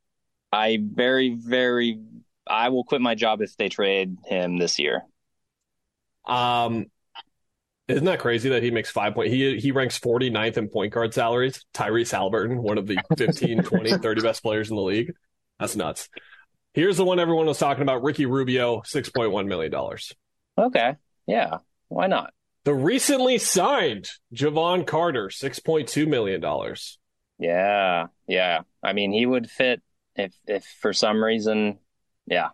I 0.51 0.79
very, 0.81 1.33
very 1.33 2.01
I 2.45 2.67
will 2.67 2.83
quit 2.83 2.99
my 2.99 3.15
job 3.15 3.41
if 3.41 3.55
they 3.55 3.69
trade 3.69 4.17
him 4.25 4.57
this 4.57 4.77
year. 4.77 5.03
Um 6.27 6.87
isn't 7.91 8.05
that 8.05 8.19
crazy 8.19 8.49
that 8.49 8.63
he 8.63 8.71
makes 8.71 8.89
five 8.89 9.13
point 9.13 9.29
he 9.29 9.59
he 9.59 9.71
ranks 9.71 9.99
49th 9.99 10.57
in 10.57 10.69
point 10.69 10.93
guard 10.93 11.13
salaries? 11.13 11.65
Tyrese 11.73 12.11
Halliburton, 12.11 12.61
one 12.61 12.77
of 12.77 12.87
the 12.87 12.97
15, 13.17 13.63
20, 13.63 13.97
30 13.97 14.21
best 14.21 14.41
players 14.43 14.69
in 14.69 14.75
the 14.75 14.81
league. 14.81 15.13
That's 15.59 15.75
nuts. 15.75 16.09
Here's 16.73 16.97
the 16.97 17.05
one 17.05 17.19
everyone 17.19 17.47
was 17.47 17.59
talking 17.59 17.81
about, 17.81 18.01
Ricky 18.01 18.25
Rubio, 18.25 18.81
$6.1 18.81 19.47
million. 19.47 19.73
Okay. 20.57 20.95
Yeah. 21.27 21.57
Why 21.89 22.07
not? 22.07 22.33
The 22.63 22.73
recently 22.73 23.37
signed 23.39 24.09
Jevon 24.33 24.87
Carter, 24.87 25.27
$6.2 25.27 26.07
million. 26.07 26.41
Yeah. 27.37 28.07
Yeah. 28.27 28.61
I 28.81 28.93
mean, 28.93 29.11
he 29.11 29.25
would 29.25 29.49
fit 29.49 29.81
if, 30.15 30.33
if 30.47 30.63
for 30.79 30.93
some 30.93 31.21
reason, 31.21 31.79
yeah. 32.25 32.49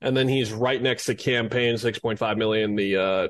And 0.00 0.16
then 0.16 0.28
he's 0.28 0.52
right 0.52 0.80
next 0.80 1.06
to 1.06 1.14
Cam 1.14 1.48
Payne, 1.48 1.76
6.5 1.76 2.36
million, 2.36 2.76
the 2.76 2.96
uh, 2.96 3.28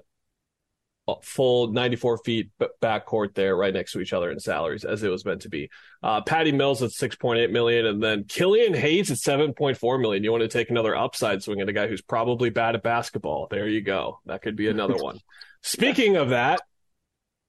full 1.23 1.73
94 1.73 2.18
feet 2.18 2.51
backcourt 2.83 3.35
there 3.35 3.57
right 3.57 3.73
next 3.73 3.92
to 3.92 4.01
each 4.01 4.12
other 4.12 4.31
in 4.31 4.38
salaries 4.38 4.85
as 4.85 5.03
it 5.03 5.09
was 5.09 5.25
meant 5.25 5.42
to 5.42 5.49
be. 5.49 5.71
Uh, 6.03 6.21
Patty 6.21 6.53
Mills 6.53 6.83
at 6.83 6.90
6.8 6.90 7.51
million 7.51 7.87
and 7.87 8.03
then 8.03 8.25
Killian 8.25 8.75
Hayes 8.75 9.11
at 9.11 9.18
7.4 9.18 10.01
million. 10.01 10.23
You 10.23 10.31
want 10.31 10.42
to 10.42 10.49
take 10.49 10.71
another 10.71 10.94
upside 10.94 11.42
swing 11.42 11.61
at 11.61 11.68
a 11.68 11.73
guy 11.73 11.88
who's 11.88 12.03
probably 12.03 12.51
bad 12.51 12.75
at 12.75 12.83
basketball. 12.83 13.49
There 13.51 13.68
you 13.68 13.81
go. 13.81 14.21
That 14.27 14.42
could 14.42 14.57
be 14.57 14.68
another 14.68 14.97
one. 15.03 15.18
Speaking 15.62 16.16
of 16.16 16.31
that, 16.31 16.61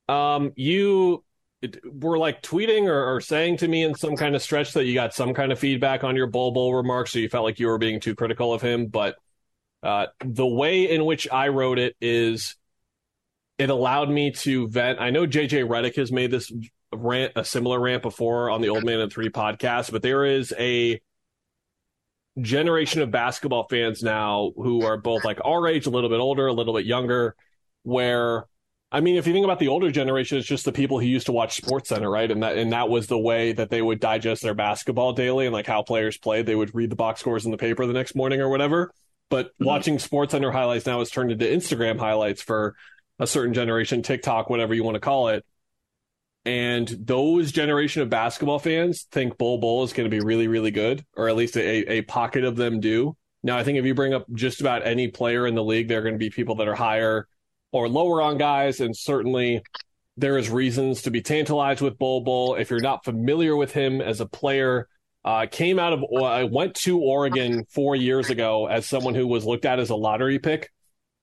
um, 0.07 0.53
you 0.55 1.23
were 1.91 2.17
like 2.17 2.41
tweeting 2.41 2.87
or, 2.87 3.15
or, 3.15 3.21
saying 3.21 3.57
to 3.57 3.67
me 3.67 3.83
in 3.83 3.93
some 3.93 4.15
kind 4.15 4.33
of 4.33 4.41
stretch 4.41 4.73
that 4.73 4.85
you 4.85 4.93
got 4.93 5.13
some 5.13 5.33
kind 5.33 5.51
of 5.51 5.59
feedback 5.59 6.03
on 6.03 6.15
your 6.15 6.27
Bol 6.27 6.51
Bol 6.51 6.73
remarks, 6.73 7.11
so 7.11 7.19
you 7.19 7.27
felt 7.27 7.43
like 7.43 7.59
you 7.59 7.67
were 7.67 7.77
being 7.77 7.99
too 7.99 8.15
critical 8.15 8.53
of 8.53 8.61
him. 8.61 8.87
But 8.87 9.17
uh, 9.83 10.07
the 10.23 10.47
way 10.47 10.89
in 10.89 11.05
which 11.05 11.27
I 11.29 11.49
wrote 11.49 11.77
it 11.77 11.95
is 11.99 12.55
it 13.59 13.69
allowed 13.69 14.09
me 14.09 14.31
to 14.31 14.67
vent. 14.69 14.99
I 14.99 15.09
know 15.09 15.27
JJ 15.27 15.67
Redick 15.67 15.97
has 15.97 16.11
made 16.11 16.31
this 16.31 16.51
rant, 16.93 17.33
a 17.35 17.43
similar 17.43 17.79
rant 17.79 18.01
before 18.01 18.49
on 18.49 18.61
the 18.61 18.69
Old 18.69 18.85
Man 18.85 19.01
and 19.01 19.11
Three 19.11 19.29
podcast, 19.29 19.91
but 19.91 20.01
there 20.01 20.25
is 20.25 20.53
a 20.57 20.99
generation 22.39 23.01
of 23.01 23.11
basketball 23.11 23.67
fans 23.69 24.01
now 24.01 24.53
who 24.55 24.83
are 24.83 24.97
both 24.97 25.25
like 25.25 25.39
our 25.43 25.67
age, 25.67 25.85
a 25.85 25.89
little 25.89 26.09
bit 26.09 26.21
older, 26.21 26.47
a 26.47 26.53
little 26.53 26.73
bit 26.73 26.85
younger, 26.85 27.35
where 27.83 28.45
I 28.91 29.01
mean, 29.01 29.17
if 29.17 29.27
you 29.27 29.33
think 29.33 29.43
about 29.43 29.59
the 29.59 29.67
older 29.67 29.91
generation, 29.91 30.37
it's 30.37 30.47
just 30.47 30.65
the 30.65 30.71
people 30.71 30.99
who 30.99 31.05
used 31.05 31.27
to 31.27 31.31
watch 31.31 31.57
Sports 31.57 31.89
Center, 31.89 32.09
right? 32.09 32.31
And 32.31 32.41
that 32.41 32.57
and 32.57 32.71
that 32.71 32.89
was 32.89 33.07
the 33.07 33.19
way 33.19 33.51
that 33.51 33.69
they 33.69 33.81
would 33.81 33.99
digest 33.99 34.41
their 34.41 34.55
basketball 34.55 35.11
daily 35.11 35.45
and 35.45 35.53
like 35.53 35.67
how 35.67 35.83
players 35.83 36.17
played. 36.17 36.45
They 36.45 36.55
would 36.55 36.73
read 36.73 36.89
the 36.89 36.95
box 36.95 37.19
scores 37.19 37.43
in 37.43 37.51
the 37.51 37.57
paper 37.57 37.85
the 37.85 37.93
next 37.93 38.15
morning 38.15 38.39
or 38.39 38.49
whatever. 38.49 38.91
But 39.29 39.47
mm-hmm. 39.47 39.65
watching 39.65 39.99
Sports 39.99 40.31
Center 40.31 40.49
highlights 40.49 40.85
now 40.85 40.99
has 40.99 41.11
turned 41.11 41.31
into 41.31 41.45
Instagram 41.45 41.99
highlights 41.99 42.41
for 42.41 42.75
a 43.19 43.27
certain 43.27 43.53
generation, 43.53 44.01
TikTok, 44.01 44.49
whatever 44.49 44.73
you 44.73 44.83
want 44.83 44.95
to 44.95 45.01
call 45.01 45.29
it. 45.29 45.45
And 46.45 46.87
those 46.87 47.51
generation 47.51 48.01
of 48.01 48.09
basketball 48.09 48.59
fans 48.59 49.03
think 49.11 49.37
Bol 49.37 49.57
Bol 49.57 49.83
is 49.83 49.93
going 49.93 50.09
to 50.09 50.15
be 50.15 50.23
really, 50.23 50.47
really 50.47 50.71
good, 50.71 51.05
or 51.15 51.29
at 51.29 51.35
least 51.35 51.57
a, 51.57 51.91
a 51.91 52.01
pocket 52.03 52.43
of 52.43 52.55
them 52.55 52.79
do. 52.79 53.15
Now, 53.43 53.57
I 53.57 53.63
think 53.63 53.77
if 53.77 53.85
you 53.85 53.93
bring 53.93 54.13
up 54.13 54.25
just 54.33 54.61
about 54.61 54.85
any 54.85 55.09
player 55.09 55.45
in 55.47 55.55
the 55.55 55.63
league, 55.63 55.87
there 55.87 55.99
are 55.99 56.03
going 56.03 56.15
to 56.15 56.19
be 56.19 56.29
people 56.29 56.55
that 56.55 56.67
are 56.67 56.75
higher 56.75 57.27
or 57.71 57.87
lower 57.87 58.21
on 58.21 58.37
guys. 58.37 58.79
And 58.79 58.95
certainly 58.95 59.61
there 60.17 60.37
is 60.37 60.49
reasons 60.49 61.03
to 61.03 61.11
be 61.11 61.21
tantalized 61.21 61.81
with 61.81 61.97
Bol 61.97 62.21
Bol. 62.21 62.55
If 62.55 62.69
you're 62.69 62.81
not 62.81 63.05
familiar 63.05 63.55
with 63.55 63.71
him 63.73 64.01
as 64.01 64.19
a 64.19 64.25
player, 64.25 64.87
uh, 65.23 65.45
came 65.51 65.79
out 65.79 65.93
of 65.93 66.03
I 66.23 66.45
went 66.45 66.75
to 66.75 66.99
Oregon 66.99 67.65
four 67.69 67.95
years 67.95 68.29
ago 68.29 68.67
as 68.67 68.85
someone 68.85 69.15
who 69.15 69.27
was 69.27 69.45
looked 69.45 69.65
at 69.65 69.79
as 69.79 69.89
a 69.89 69.95
lottery 69.95 70.39
pick. 70.39 70.71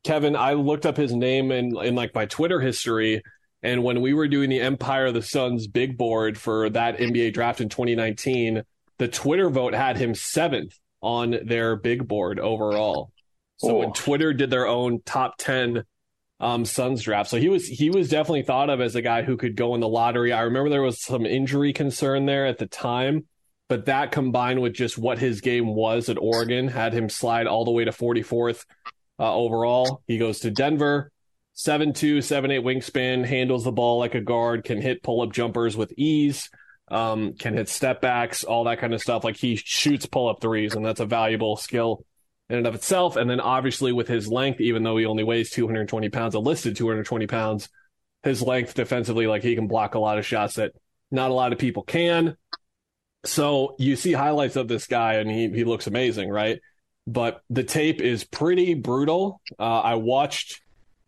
Kevin, 0.04 0.36
I 0.36 0.52
looked 0.52 0.86
up 0.86 0.96
his 0.96 1.12
name 1.12 1.50
in 1.50 1.76
in 1.78 1.94
like 1.94 2.14
my 2.14 2.26
Twitter 2.26 2.60
history, 2.60 3.22
and 3.62 3.82
when 3.82 4.00
we 4.00 4.14
were 4.14 4.28
doing 4.28 4.50
the 4.50 4.60
Empire 4.60 5.06
of 5.06 5.14
the 5.14 5.22
Suns 5.22 5.66
big 5.66 5.98
board 5.98 6.38
for 6.38 6.70
that 6.70 6.98
NBA 6.98 7.32
draft 7.34 7.60
in 7.60 7.68
2019, 7.68 8.62
the 8.98 9.08
Twitter 9.08 9.50
vote 9.50 9.74
had 9.74 9.96
him 9.96 10.14
seventh 10.14 10.78
on 11.02 11.36
their 11.44 11.76
big 11.76 12.06
board 12.06 12.38
overall. 12.38 13.10
So 13.58 13.70
oh. 13.70 13.78
when 13.78 13.92
Twitter 13.92 14.32
did 14.32 14.50
their 14.50 14.66
own 14.66 15.00
top 15.04 15.36
10 15.38 15.84
um, 16.38 16.64
Suns 16.64 17.02
draft. 17.02 17.30
So 17.30 17.38
he 17.38 17.48
was 17.48 17.66
he 17.66 17.90
was 17.90 18.10
definitely 18.10 18.42
thought 18.42 18.70
of 18.70 18.80
as 18.80 18.94
a 18.94 19.02
guy 19.02 19.22
who 19.22 19.36
could 19.36 19.56
go 19.56 19.74
in 19.74 19.80
the 19.80 19.88
lottery. 19.88 20.32
I 20.32 20.42
remember 20.42 20.68
there 20.68 20.82
was 20.82 21.02
some 21.02 21.24
injury 21.24 21.72
concern 21.72 22.26
there 22.26 22.46
at 22.46 22.58
the 22.58 22.66
time, 22.66 23.26
but 23.68 23.86
that 23.86 24.12
combined 24.12 24.60
with 24.60 24.74
just 24.74 24.98
what 24.98 25.18
his 25.18 25.40
game 25.40 25.74
was 25.74 26.08
at 26.08 26.18
Oregon 26.18 26.68
had 26.68 26.92
him 26.92 27.08
slide 27.08 27.46
all 27.46 27.64
the 27.64 27.70
way 27.70 27.84
to 27.84 27.90
44th 27.90 28.64
uh, 29.18 29.34
overall. 29.34 30.02
He 30.06 30.18
goes 30.18 30.40
to 30.40 30.50
Denver, 30.50 31.10
7'2", 31.56 32.18
7'8 32.18 32.62
wingspan, 32.62 33.24
handles 33.24 33.64
the 33.64 33.72
ball 33.72 33.98
like 33.98 34.14
a 34.14 34.20
guard, 34.20 34.64
can 34.64 34.80
hit 34.80 35.02
pull 35.02 35.22
up 35.22 35.32
jumpers 35.32 35.76
with 35.76 35.92
ease, 35.96 36.50
um, 36.88 37.34
can 37.34 37.54
hit 37.54 37.68
step 37.68 38.00
backs, 38.00 38.44
all 38.44 38.64
that 38.64 38.78
kind 38.78 38.94
of 38.94 39.00
stuff. 39.00 39.24
Like 39.24 39.36
he 39.36 39.56
shoots 39.56 40.06
pull 40.06 40.28
up 40.28 40.40
threes, 40.40 40.74
and 40.74 40.84
that's 40.84 41.00
a 41.00 41.06
valuable 41.06 41.56
skill 41.56 42.04
in 42.48 42.58
and 42.58 42.66
of 42.66 42.74
itself. 42.74 43.16
And 43.16 43.28
then 43.28 43.40
obviously 43.40 43.92
with 43.92 44.08
his 44.08 44.28
length, 44.28 44.60
even 44.60 44.82
though 44.82 44.96
he 44.96 45.06
only 45.06 45.24
weighs 45.24 45.50
220 45.50 46.08
pounds, 46.10 46.34
a 46.34 46.38
listed 46.38 46.76
220 46.76 47.26
pounds, 47.26 47.68
his 48.22 48.42
length 48.42 48.74
defensively, 48.74 49.26
like 49.26 49.42
he 49.42 49.54
can 49.54 49.66
block 49.66 49.94
a 49.94 49.98
lot 49.98 50.18
of 50.18 50.26
shots 50.26 50.54
that 50.54 50.72
not 51.10 51.30
a 51.30 51.34
lot 51.34 51.52
of 51.52 51.58
people 51.58 51.82
can. 51.82 52.36
So 53.24 53.74
you 53.78 53.96
see 53.96 54.12
highlights 54.12 54.56
of 54.56 54.68
this 54.68 54.86
guy 54.86 55.14
and 55.14 55.30
he, 55.30 55.48
he 55.50 55.64
looks 55.64 55.86
amazing, 55.86 56.28
right? 56.28 56.60
But 57.06 57.40
the 57.50 57.64
tape 57.64 58.00
is 58.00 58.24
pretty 58.24 58.74
brutal. 58.74 59.40
Uh, 59.58 59.80
I 59.80 59.94
watched 59.94 60.60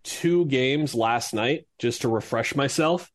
two 0.04 0.46
games 0.46 0.94
last 0.94 1.34
night 1.34 1.66
just 1.78 2.02
to 2.02 2.08
refresh 2.08 2.54
myself. 2.54 3.10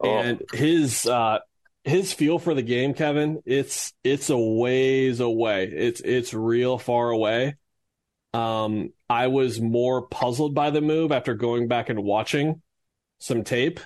Oh. 0.00 0.08
And 0.08 0.42
his 0.52 1.06
uh, 1.06 1.38
his 1.84 2.12
feel 2.12 2.38
for 2.38 2.54
the 2.54 2.62
game, 2.62 2.94
Kevin, 2.94 3.42
it's 3.46 3.92
it's 4.04 4.30
a 4.30 4.38
ways 4.38 5.20
away. 5.20 5.64
It's 5.64 6.00
it's 6.00 6.34
real 6.34 6.78
far 6.78 7.10
away. 7.10 7.56
Um, 8.34 8.92
I 9.08 9.28
was 9.28 9.60
more 9.60 10.02
puzzled 10.02 10.54
by 10.54 10.70
the 10.70 10.82
move 10.82 11.12
after 11.12 11.34
going 11.34 11.66
back 11.66 11.88
and 11.88 12.04
watching 12.04 12.62
some 13.18 13.42
tape. 13.42 13.80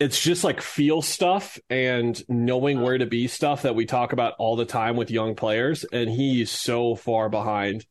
It's 0.00 0.20
just 0.20 0.44
like 0.44 0.60
feel 0.60 1.02
stuff 1.02 1.58
and 1.68 2.22
knowing 2.28 2.80
where 2.80 2.98
to 2.98 3.06
be 3.06 3.26
stuff 3.26 3.62
that 3.62 3.74
we 3.74 3.84
talk 3.84 4.12
about 4.12 4.34
all 4.38 4.54
the 4.54 4.64
time 4.64 4.96
with 4.96 5.10
young 5.10 5.34
players. 5.34 5.84
And 5.84 6.08
he's 6.08 6.50
so 6.50 6.94
far 6.94 7.28
behind 7.28 7.84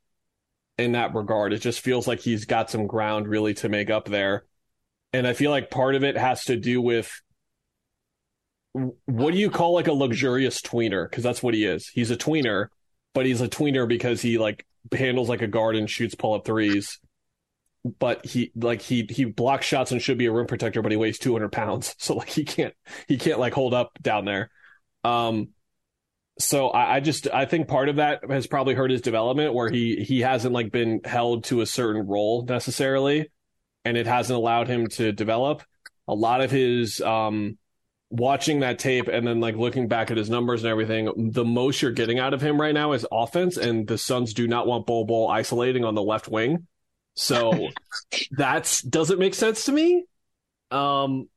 in 0.78 0.94
that 0.94 1.14
regard. 1.14 1.52
It 1.52 1.60
just 1.60 1.82
feels 1.82 2.08
like 2.08 2.20
he's 2.20 2.46
got 2.46 2.70
some 2.70 2.88
ground 2.88 3.28
really 3.28 3.54
to 3.56 3.70
make 3.70 3.90
up 3.90 4.06
there. 4.06 4.46
And 5.12 5.28
I 5.28 5.34
feel 5.34 5.52
like 5.52 5.70
part 5.70 5.96
of 5.96 6.04
it 6.04 6.18
has 6.18 6.46
to 6.46 6.56
do 6.56 6.82
with 6.82 7.12
what 9.06 9.34
do 9.34 9.40
you 9.40 9.50
call 9.50 9.74
like 9.74 9.88
a 9.88 9.94
luxurious 9.94 10.62
tweener? 10.62 11.10
Because 11.10 11.24
that's 11.24 11.42
what 11.42 11.54
he 11.54 11.66
is. 11.66 11.88
He's 11.88 12.12
a 12.12 12.18
tweener, 12.18 12.68
but 13.14 13.26
he's 13.26 13.42
a 13.42 13.50
tweener 13.50 13.88
because 13.88 14.22
he 14.22 14.38
like 14.38 14.66
handles 14.92 15.30
like 15.30 15.42
a 15.42 15.48
guard 15.48 15.76
and 15.76 15.90
shoots 15.90 16.16
pull 16.16 16.34
up 16.34 16.46
threes. 16.46 17.00
But 18.00 18.26
he 18.26 18.52
like 18.56 18.82
he 18.82 19.08
he 19.10 19.26
blocks 19.26 19.66
shots 19.66 19.92
and 19.92 20.02
should 20.02 20.18
be 20.18 20.26
a 20.26 20.32
rim 20.32 20.48
protector, 20.48 20.82
but 20.82 20.92
he 20.92 20.98
weighs 20.98 21.20
two 21.20 21.34
hundred 21.34 21.52
pounds, 21.52 21.96
so 22.00 22.16
like 22.16 22.30
he 22.30 22.44
can't 22.44 22.74
he 23.08 23.18
can't 23.18 23.40
like 23.40 23.54
hold 23.54 23.74
up 23.74 23.98
down 24.02 24.26
there. 24.26 24.50
Um, 25.04 25.50
so 26.40 26.70
I, 26.70 26.98
I, 26.98 27.00
just 27.00 27.28
I 27.34 27.46
think 27.46 27.68
part 27.68 27.90
of 27.90 27.96
that 27.96 28.30
has 28.30 28.46
probably 28.46 28.76
hurt 28.76 28.92
his 28.92 29.02
development, 29.02 29.54
where 29.54 29.70
he 29.70 30.04
he 30.04 30.22
hasn't 30.22 30.54
like 30.54 30.72
been 30.72 31.02
held 31.04 31.46
to 31.46 31.62
a 31.62 31.66
certain 31.66 32.06
role 32.06 32.46
necessarily, 32.48 33.32
and 33.86 33.98
it 33.98 34.08
hasn't 34.08 34.38
allowed 34.38 34.68
him 34.68 34.88
to 34.88 35.12
develop. 35.12 35.64
A 36.08 36.14
lot 36.14 36.42
of 36.42 36.52
his 36.52 37.02
um 37.02 37.58
watching 38.10 38.62
that 38.62 38.80
tape 38.80 39.08
and 39.08 39.28
then 39.28 39.40
like 39.40 39.56
looking 39.56 39.88
back 39.88 40.12
at 40.12 40.18
his 40.18 40.30
numbers 40.30 40.64
and 40.64 40.72
everything, 40.72 41.32
the 41.32 41.44
most 41.46 41.82
you're 41.82 41.92
getting 41.92 42.20
out 42.20 42.34
of 42.34 42.42
him 42.42 42.60
right 42.60 42.74
now 42.74 42.94
is 42.94 43.06
offense, 43.12 43.58
and 43.58 43.88
the 43.88 43.98
Suns 43.98 44.34
do 44.34 44.48
not 44.48 44.68
want 44.68 44.86
Bol 44.86 45.06
Bol 45.06 45.30
isolating 45.30 45.84
on 45.84 45.96
the 45.96 46.04
left 46.04 46.28
wing. 46.28 46.68
So 47.18 47.70
that 48.32 48.82
doesn't 48.88 49.18
make 49.18 49.34
sense 49.34 49.66
to 49.66 49.72
me. 49.72 50.06
Um, 50.70 51.28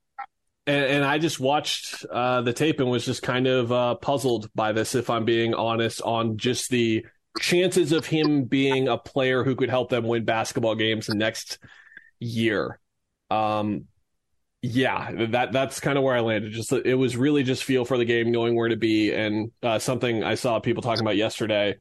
and, 0.67 0.85
and 0.85 1.05
I 1.05 1.17
just 1.17 1.41
watched 1.41 2.05
uh, 2.05 2.43
the 2.43 2.53
tape 2.53 2.81
and 2.81 2.91
was 2.91 3.07
just 3.07 3.23
kind 3.23 3.47
of 3.47 3.73
uh, 3.73 3.95
puzzled 3.95 4.51
by 4.55 4.73
this, 4.73 4.95
if 4.95 5.09
I'm 5.09 5.25
being 5.25 5.55
honest, 5.55 6.03
on 6.03 6.37
just 6.37 6.71
the 6.71 7.07
chances 7.41 7.93
of 7.93 8.05
him 8.05 8.45
being 8.45 8.89
a 8.89 8.99
player 8.99 9.43
who 9.43 9.57
could 9.57 9.71
help 9.71 9.89
them 9.89 10.05
win 10.05 10.27
basketball 10.27 10.75
games 10.75 11.09
next 11.09 11.59
year. 12.19 12.79
Um, 13.31 13.87
yeah, 14.61 15.29
that 15.31 15.53
that's 15.53 15.81
kind 15.81 15.97
of 15.97 16.05
where 16.05 16.15
I 16.15 16.21
landed. 16.21 16.53
Just 16.53 16.73
it 16.73 16.95
was 16.95 17.17
really 17.17 17.43
just 17.43 17.65
feel 17.65 17.87
for 17.87 17.97
the 17.97 18.05
game, 18.05 18.31
knowing 18.31 18.55
where 18.55 18.69
to 18.69 18.77
be, 18.77 19.15
and 19.15 19.51
uh, 19.63 19.79
something 19.79 20.23
I 20.23 20.35
saw 20.35 20.61
people 20.61 20.83
talking 20.83 21.01
about 21.01 21.17
yesterday 21.17 21.77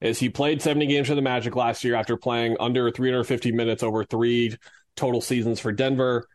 is 0.00 0.18
he 0.18 0.28
played 0.28 0.62
70 0.62 0.86
games 0.86 1.08
for 1.08 1.14
the 1.14 1.22
Magic 1.22 1.54
last 1.56 1.84
year 1.84 1.94
after 1.94 2.16
playing 2.16 2.56
under 2.58 2.90
350 2.90 3.52
minutes 3.52 3.82
over 3.82 4.04
three 4.04 4.56
total 4.96 5.20
seasons 5.20 5.60
for 5.60 5.72
Denver. 5.72 6.26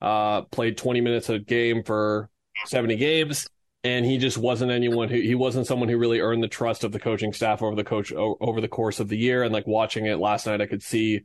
Uh, 0.00 0.42
played 0.42 0.76
20 0.76 1.00
minutes 1.00 1.28
a 1.28 1.38
game 1.38 1.84
for 1.84 2.28
70 2.66 2.96
games, 2.96 3.48
and 3.84 4.04
he 4.04 4.18
just 4.18 4.36
wasn't 4.36 4.72
anyone 4.72 5.08
who 5.08 5.20
he 5.20 5.36
wasn't 5.36 5.66
someone 5.66 5.88
who 5.88 5.96
really 5.96 6.18
earned 6.18 6.42
the 6.42 6.48
trust 6.48 6.82
of 6.82 6.90
the 6.90 6.98
coaching 6.98 7.32
staff 7.32 7.62
over 7.62 7.76
the 7.76 7.84
coach 7.84 8.12
over 8.12 8.60
the 8.60 8.68
course 8.68 8.98
of 8.98 9.08
the 9.08 9.16
year. 9.16 9.44
And 9.44 9.52
like 9.52 9.66
watching 9.66 10.06
it 10.06 10.18
last 10.18 10.46
night, 10.46 10.60
I 10.60 10.66
could 10.66 10.82
see 10.82 11.20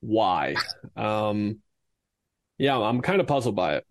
why. 0.00 0.54
Um, 0.96 1.58
yeah, 2.56 2.78
I'm 2.78 3.02
kind 3.02 3.20
of 3.20 3.26
puzzled 3.26 3.56
by 3.56 3.76
it. 3.76 3.86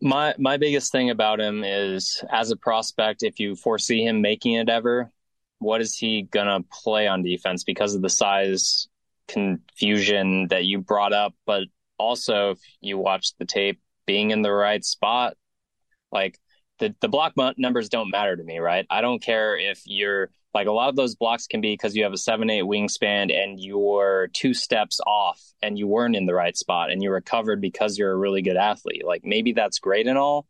My 0.00 0.34
my 0.38 0.56
biggest 0.56 0.92
thing 0.92 1.10
about 1.10 1.40
him 1.40 1.64
is 1.64 2.22
as 2.30 2.52
a 2.52 2.56
prospect, 2.56 3.24
if 3.24 3.40
you 3.40 3.56
foresee 3.56 4.04
him 4.04 4.20
making 4.20 4.54
it 4.54 4.68
ever, 4.68 5.10
what 5.62 5.80
is 5.80 5.96
he 5.96 6.22
gonna 6.22 6.60
play 6.70 7.06
on 7.06 7.22
defense 7.22 7.64
because 7.64 7.94
of 7.94 8.02
the 8.02 8.10
size 8.10 8.88
confusion 9.28 10.48
that 10.48 10.64
you 10.64 10.80
brought 10.80 11.12
up, 11.12 11.34
but 11.46 11.64
also 11.98 12.50
if 12.50 12.58
you 12.80 12.98
watch 12.98 13.32
the 13.38 13.44
tape, 13.44 13.80
being 14.06 14.30
in 14.30 14.42
the 14.42 14.52
right 14.52 14.84
spot, 14.84 15.36
like 16.10 16.38
the 16.78 16.94
the 17.00 17.08
block 17.08 17.34
numbers 17.56 17.88
don't 17.88 18.10
matter 18.10 18.36
to 18.36 18.42
me, 18.42 18.58
right? 18.58 18.86
I 18.90 19.00
don't 19.00 19.22
care 19.22 19.56
if 19.56 19.82
you're 19.86 20.30
like 20.54 20.66
a 20.66 20.72
lot 20.72 20.90
of 20.90 20.96
those 20.96 21.14
blocks 21.14 21.46
can 21.46 21.60
be 21.60 21.72
because 21.72 21.96
you 21.96 22.04
have 22.04 22.12
a 22.12 22.18
seven 22.18 22.50
eight 22.50 22.64
wingspan 22.64 23.32
and 23.32 23.58
you're 23.58 24.28
two 24.34 24.52
steps 24.52 25.00
off 25.06 25.40
and 25.62 25.78
you 25.78 25.86
weren't 25.86 26.16
in 26.16 26.26
the 26.26 26.34
right 26.34 26.56
spot 26.56 26.90
and 26.90 27.02
you 27.02 27.10
recovered 27.10 27.60
because 27.60 27.96
you're 27.96 28.12
a 28.12 28.16
really 28.16 28.42
good 28.42 28.56
athlete. 28.56 29.04
Like 29.04 29.22
maybe 29.24 29.52
that's 29.52 29.78
great 29.78 30.06
and 30.06 30.18
all, 30.18 30.46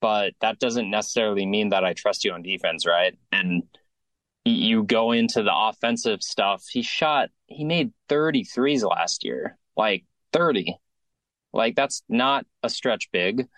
but 0.00 0.34
that 0.40 0.58
doesn't 0.58 0.90
necessarily 0.90 1.46
mean 1.46 1.70
that 1.70 1.84
I 1.84 1.94
trust 1.94 2.24
you 2.24 2.32
on 2.32 2.42
defense, 2.42 2.86
right? 2.86 3.18
And 3.32 3.64
you 4.44 4.82
go 4.82 5.12
into 5.12 5.42
the 5.42 5.54
offensive 5.54 6.22
stuff. 6.22 6.64
He 6.70 6.82
shot, 6.82 7.30
he 7.46 7.64
made 7.64 7.92
33s 8.08 8.88
last 8.88 9.24
year, 9.24 9.58
like 9.76 10.04
30. 10.32 10.76
Like 11.52 11.74
that's 11.74 12.02
not 12.08 12.46
a 12.62 12.68
stretch 12.68 13.10
big. 13.12 13.48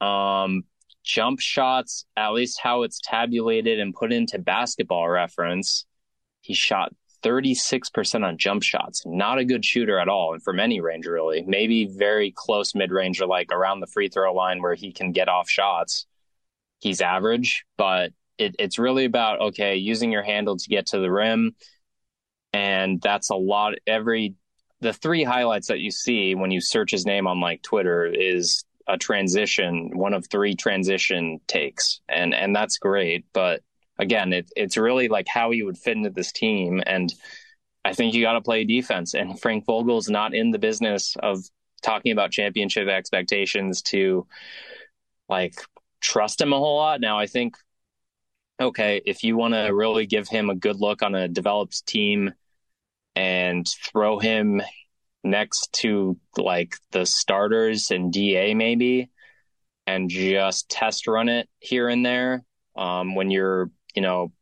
Um, 0.00 0.64
jump 1.04 1.40
shots, 1.40 2.04
at 2.16 2.32
least 2.32 2.60
how 2.60 2.82
it's 2.82 3.00
tabulated 3.02 3.78
and 3.80 3.94
put 3.94 4.12
into 4.12 4.38
basketball 4.38 5.08
reference, 5.08 5.84
he 6.40 6.54
shot 6.54 6.92
36% 7.22 8.24
on 8.26 8.36
jump 8.36 8.62
shots. 8.62 9.02
Not 9.06 9.38
a 9.38 9.44
good 9.44 9.64
shooter 9.64 9.98
at 9.98 10.08
all, 10.08 10.32
and 10.32 10.42
from 10.42 10.58
any 10.58 10.80
range, 10.80 11.06
really. 11.06 11.42
Maybe 11.42 11.86
very 11.86 12.32
close 12.34 12.74
mid 12.74 12.90
range 12.90 13.20
or 13.20 13.26
like 13.26 13.52
around 13.52 13.80
the 13.80 13.86
free 13.86 14.08
throw 14.08 14.34
line 14.34 14.60
where 14.60 14.74
he 14.74 14.92
can 14.92 15.12
get 15.12 15.28
off 15.28 15.48
shots. 15.48 16.06
He's 16.80 17.00
average, 17.00 17.64
but 17.76 18.12
it, 18.42 18.56
it's 18.58 18.78
really 18.78 19.04
about, 19.04 19.40
okay, 19.40 19.76
using 19.76 20.12
your 20.12 20.22
handle 20.22 20.56
to 20.56 20.68
get 20.68 20.86
to 20.86 20.98
the 20.98 21.10
rim. 21.10 21.54
And 22.52 23.00
that's 23.00 23.30
a 23.30 23.34
lot. 23.34 23.74
Every, 23.86 24.34
the 24.80 24.92
three 24.92 25.24
highlights 25.24 25.68
that 25.68 25.80
you 25.80 25.90
see 25.90 26.34
when 26.34 26.50
you 26.50 26.60
search 26.60 26.90
his 26.90 27.06
name 27.06 27.26
on 27.26 27.40
like 27.40 27.62
Twitter 27.62 28.04
is 28.06 28.64
a 28.88 28.98
transition, 28.98 29.90
one 29.94 30.12
of 30.12 30.26
three 30.26 30.56
transition 30.56 31.40
takes, 31.46 32.00
and 32.08 32.34
and 32.34 32.54
that's 32.54 32.78
great. 32.78 33.24
But 33.32 33.62
again, 33.98 34.32
it, 34.32 34.50
it's 34.56 34.76
really 34.76 35.08
like 35.08 35.28
how 35.28 35.52
you 35.52 35.66
would 35.66 35.78
fit 35.78 35.96
into 35.96 36.10
this 36.10 36.32
team, 36.32 36.82
and 36.84 37.12
I 37.84 37.92
think 37.92 38.12
you 38.12 38.22
got 38.22 38.32
to 38.34 38.40
play 38.40 38.64
defense. 38.64 39.14
And 39.14 39.40
Frank 39.40 39.66
Vogel's 39.66 40.08
not 40.08 40.34
in 40.34 40.50
the 40.50 40.58
business 40.58 41.16
of 41.22 41.38
talking 41.82 42.12
about 42.12 42.32
championship 42.32 42.88
expectations 42.88 43.82
to 43.82 44.26
like 45.28 45.54
trust 46.00 46.40
him 46.40 46.52
a 46.52 46.58
whole 46.58 46.76
lot. 46.76 47.00
Now, 47.00 47.18
I 47.18 47.26
think 47.26 47.56
okay, 48.62 49.00
if 49.04 49.24
you 49.24 49.36
want 49.36 49.54
to 49.54 49.68
really 49.74 50.06
give 50.06 50.28
him 50.28 50.50
a 50.50 50.54
good 50.54 50.80
look 50.80 51.02
on 51.02 51.14
a 51.14 51.28
developed 51.28 51.86
team 51.86 52.32
and 53.14 53.66
throw 53.66 54.18
him 54.18 54.62
next 55.24 55.72
to 55.72 56.18
like 56.36 56.76
the 56.90 57.06
starters 57.06 57.90
and 57.90 58.12
DA 58.12 58.54
maybe 58.54 59.10
and 59.86 60.10
just 60.10 60.68
test 60.68 61.06
run 61.06 61.28
it 61.28 61.48
here 61.60 61.88
and 61.88 62.04
there 62.04 62.44
um, 62.76 63.14
when 63.14 63.30
you're, 63.30 63.70
you 63.94 64.02
know, 64.02 64.32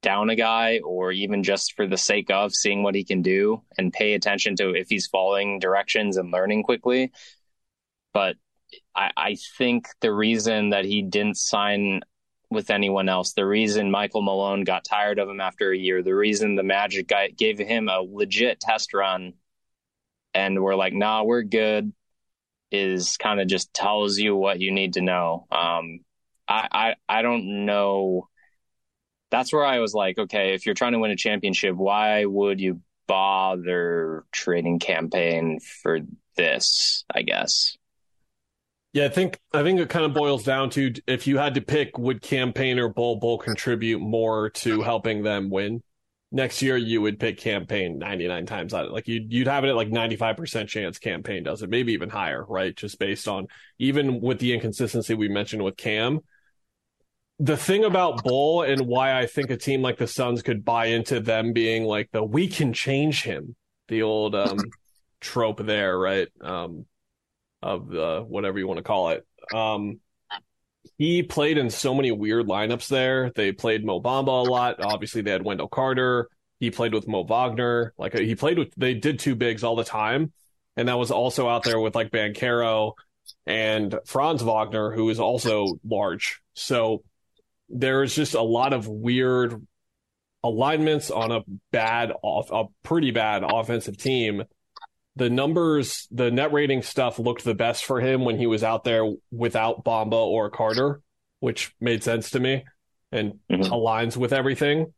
down 0.00 0.30
a 0.30 0.36
guy 0.36 0.80
or 0.84 1.10
even 1.10 1.42
just 1.42 1.74
for 1.74 1.86
the 1.86 1.96
sake 1.96 2.30
of 2.30 2.54
seeing 2.54 2.82
what 2.82 2.94
he 2.94 3.04
can 3.04 3.20
do 3.20 3.62
and 3.76 3.92
pay 3.92 4.14
attention 4.14 4.54
to 4.56 4.74
if 4.74 4.88
he's 4.88 5.08
following 5.08 5.58
directions 5.58 6.16
and 6.16 6.30
learning 6.30 6.62
quickly. 6.62 7.12
But 8.14 8.36
I, 8.94 9.10
I 9.16 9.36
think 9.56 9.88
the 10.00 10.12
reason 10.12 10.70
that 10.70 10.84
he 10.84 11.02
didn't 11.02 11.36
sign 11.36 12.00
with 12.50 12.70
anyone 12.70 13.08
else, 13.08 13.32
the 13.32 13.46
reason 13.46 13.90
Michael 13.90 14.22
Malone 14.22 14.64
got 14.64 14.84
tired 14.84 15.18
of 15.18 15.28
him 15.28 15.40
after 15.40 15.70
a 15.70 15.76
year, 15.76 16.02
the 16.02 16.14
reason 16.14 16.54
the 16.54 16.62
Magic 16.62 17.08
guy 17.08 17.28
gave 17.28 17.58
him 17.58 17.88
a 17.88 18.00
legit 18.00 18.60
test 18.60 18.94
run 18.94 19.34
and 20.34 20.62
we're 20.62 20.76
like, 20.76 20.92
nah, 20.92 21.24
we're 21.24 21.42
good, 21.42 21.92
is 22.70 23.16
kind 23.16 23.40
of 23.40 23.48
just 23.48 23.72
tells 23.72 24.18
you 24.18 24.36
what 24.36 24.60
you 24.60 24.72
need 24.72 24.94
to 24.94 25.00
know. 25.00 25.46
Um, 25.50 26.00
I, 26.46 26.68
I, 26.70 26.94
I 27.08 27.22
don't 27.22 27.66
know. 27.66 28.28
That's 29.30 29.52
where 29.52 29.64
I 29.64 29.80
was 29.80 29.94
like, 29.94 30.18
okay, 30.18 30.54
if 30.54 30.64
you're 30.64 30.74
trying 30.74 30.92
to 30.92 30.98
win 30.98 31.10
a 31.10 31.16
championship, 31.16 31.76
why 31.76 32.24
would 32.24 32.60
you 32.60 32.80
bother 33.06 34.24
trading 34.32 34.78
Cam 34.78 35.10
Payne 35.10 35.60
for 35.60 36.00
this? 36.36 37.04
I 37.14 37.22
guess. 37.22 37.77
Yeah, 38.98 39.04
I 39.04 39.10
think 39.10 39.38
I 39.52 39.62
think 39.62 39.78
it 39.78 39.88
kind 39.88 40.04
of 40.04 40.12
boils 40.12 40.42
down 40.42 40.70
to 40.70 40.92
if 41.06 41.28
you 41.28 41.38
had 41.38 41.54
to 41.54 41.60
pick, 41.60 41.96
would 41.98 42.20
Cam 42.20 42.52
Payne 42.52 42.80
or 42.80 42.88
Bol 42.88 43.20
Bol 43.20 43.38
contribute 43.38 44.00
more 44.00 44.50
to 44.50 44.82
helping 44.82 45.22
them 45.22 45.50
win? 45.50 45.82
next 46.30 46.60
year 46.60 46.76
you 46.76 47.00
would 47.00 47.18
pick 47.18 47.38
Cam 47.38 47.66
Payne 47.66 47.98
99 47.98 48.46
times 48.46 48.74
out 48.74 48.86
of 48.86 48.92
like 48.92 49.08
you'd 49.08 49.32
you'd 49.32 49.46
have 49.46 49.64
it 49.64 49.68
at 49.68 49.76
like 49.76 49.88
95% 49.88 50.68
chance 50.68 50.98
Cam 50.98 51.22
Payne 51.22 51.42
does 51.42 51.62
it 51.62 51.70
maybe 51.70 51.92
even 51.92 52.10
higher 52.10 52.44
right? 52.44 52.76
Just 52.76 52.98
based 52.98 53.28
on 53.28 53.46
even 53.78 54.20
with 54.20 54.38
the 54.38 54.52
inconsistency 54.52 55.14
we 55.14 55.28
mentioned 55.28 55.62
with 55.62 55.76
cam. 55.76 56.20
The 57.38 57.56
thing 57.56 57.84
about 57.84 58.24
Bol 58.24 58.62
and 58.62 58.86
why 58.86 59.16
i 59.16 59.26
think 59.26 59.50
a 59.50 59.56
team 59.56 59.80
like 59.80 59.96
the 59.96 60.08
suns 60.08 60.42
could 60.42 60.64
buy 60.64 60.86
into 60.86 61.20
them 61.20 61.52
being 61.52 61.84
like 61.84 62.10
the 62.10 62.22
we 62.22 62.48
can 62.48 62.72
change 62.72 63.22
him 63.22 63.54
the 63.86 64.02
old 64.02 64.34
um 64.34 64.58
trope 65.20 65.64
there 65.64 65.96
right? 65.96 66.28
Um 66.42 66.84
of 67.62 67.88
the 67.88 68.24
whatever 68.26 68.58
you 68.58 68.66
want 68.66 68.78
to 68.78 68.84
call 68.84 69.10
it 69.10 69.26
um 69.54 69.98
he 70.96 71.22
played 71.22 71.58
in 71.58 71.70
so 71.70 71.94
many 71.94 72.10
weird 72.10 72.46
lineups 72.46 72.88
there. 72.88 73.30
They 73.34 73.52
played 73.52 73.84
Mo 73.84 74.00
Bamba 74.00 74.46
a 74.46 74.50
lot. 74.50 74.82
Obviously, 74.82 75.22
they 75.22 75.30
had 75.30 75.44
Wendell 75.44 75.68
Carter. 75.68 76.28
He 76.60 76.70
played 76.70 76.92
with 76.92 77.06
Mo 77.06 77.24
Wagner. 77.24 77.92
Like 77.98 78.14
he 78.14 78.34
played 78.34 78.58
with, 78.58 78.74
they 78.76 78.94
did 78.94 79.18
two 79.18 79.36
bigs 79.36 79.62
all 79.62 79.76
the 79.76 79.84
time. 79.84 80.32
And 80.76 80.88
that 80.88 80.98
was 80.98 81.10
also 81.10 81.48
out 81.48 81.62
there 81.64 81.78
with 81.78 81.94
like 81.94 82.10
Banchero 82.10 82.94
and 83.46 83.96
Franz 84.06 84.42
Wagner, 84.42 84.92
who 84.92 85.08
is 85.10 85.20
also 85.20 85.78
large. 85.84 86.40
So 86.54 87.02
there's 87.68 88.14
just 88.14 88.34
a 88.34 88.42
lot 88.42 88.72
of 88.72 88.88
weird 88.88 89.66
alignments 90.42 91.10
on 91.10 91.32
a 91.32 91.40
bad 91.72 92.12
off 92.22 92.50
a 92.52 92.64
pretty 92.86 93.10
bad 93.10 93.42
offensive 93.44 93.96
team 93.96 94.44
the 95.18 95.28
numbers, 95.28 96.06
the 96.12 96.30
net 96.30 96.52
rating 96.52 96.80
stuff 96.82 97.18
looked 97.18 97.42
the 97.42 97.54
best 97.54 97.84
for 97.84 98.00
him 98.00 98.24
when 98.24 98.38
he 98.38 98.46
was 98.46 98.62
out 98.62 98.84
there 98.84 99.12
without 99.32 99.84
Bamba 99.84 100.12
or 100.12 100.48
Carter, 100.48 101.02
which 101.40 101.74
made 101.80 102.04
sense 102.04 102.30
to 102.30 102.40
me 102.40 102.64
and 103.10 103.40
mm-hmm. 103.50 103.62
aligns 103.62 104.16
with 104.16 104.32
everything. 104.32 104.92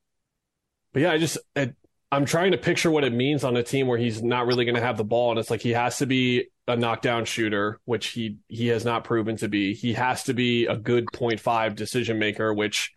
But 0.93 1.03
yeah, 1.03 1.13
I 1.13 1.19
just 1.19 1.39
I, 1.57 1.73
I'm 2.13 2.27
trying 2.27 2.53
to 2.53 2.59
picture 2.59 2.91
what 2.91 3.05
it 3.05 3.15
means 3.15 3.45
on 3.45 3.57
a 3.57 3.63
team 3.63 3.87
where 3.87 3.97
he's 3.97 4.23
not 4.23 4.47
really 4.47 4.67
going 4.67 4.75
to 4.75 4.83
have 4.83 4.99
the 4.99 5.05
ball, 5.05 5.31
and 5.31 5.41
it's 5.41 5.51
like 5.51 5.63
he 5.63 5.71
has 5.71 5.99
to 5.99 6.07
be 6.07 6.49
a 6.69 6.77
knockdown 6.77 7.25
shooter, 7.25 7.81
which 7.87 8.09
he 8.09 8.37
he 8.49 8.69
has 8.69 8.85
not 8.85 9.05
proven 9.05 9.37
to 9.39 9.49
be. 9.49 9.73
He 9.73 9.95
has 9.95 10.25
to 10.25 10.35
be 10.35 10.67
a 10.67 10.77
good 10.77 11.07
point 11.15 11.41
five 11.41 11.77
decision 11.77 12.19
maker, 12.19 12.53
which 12.53 12.93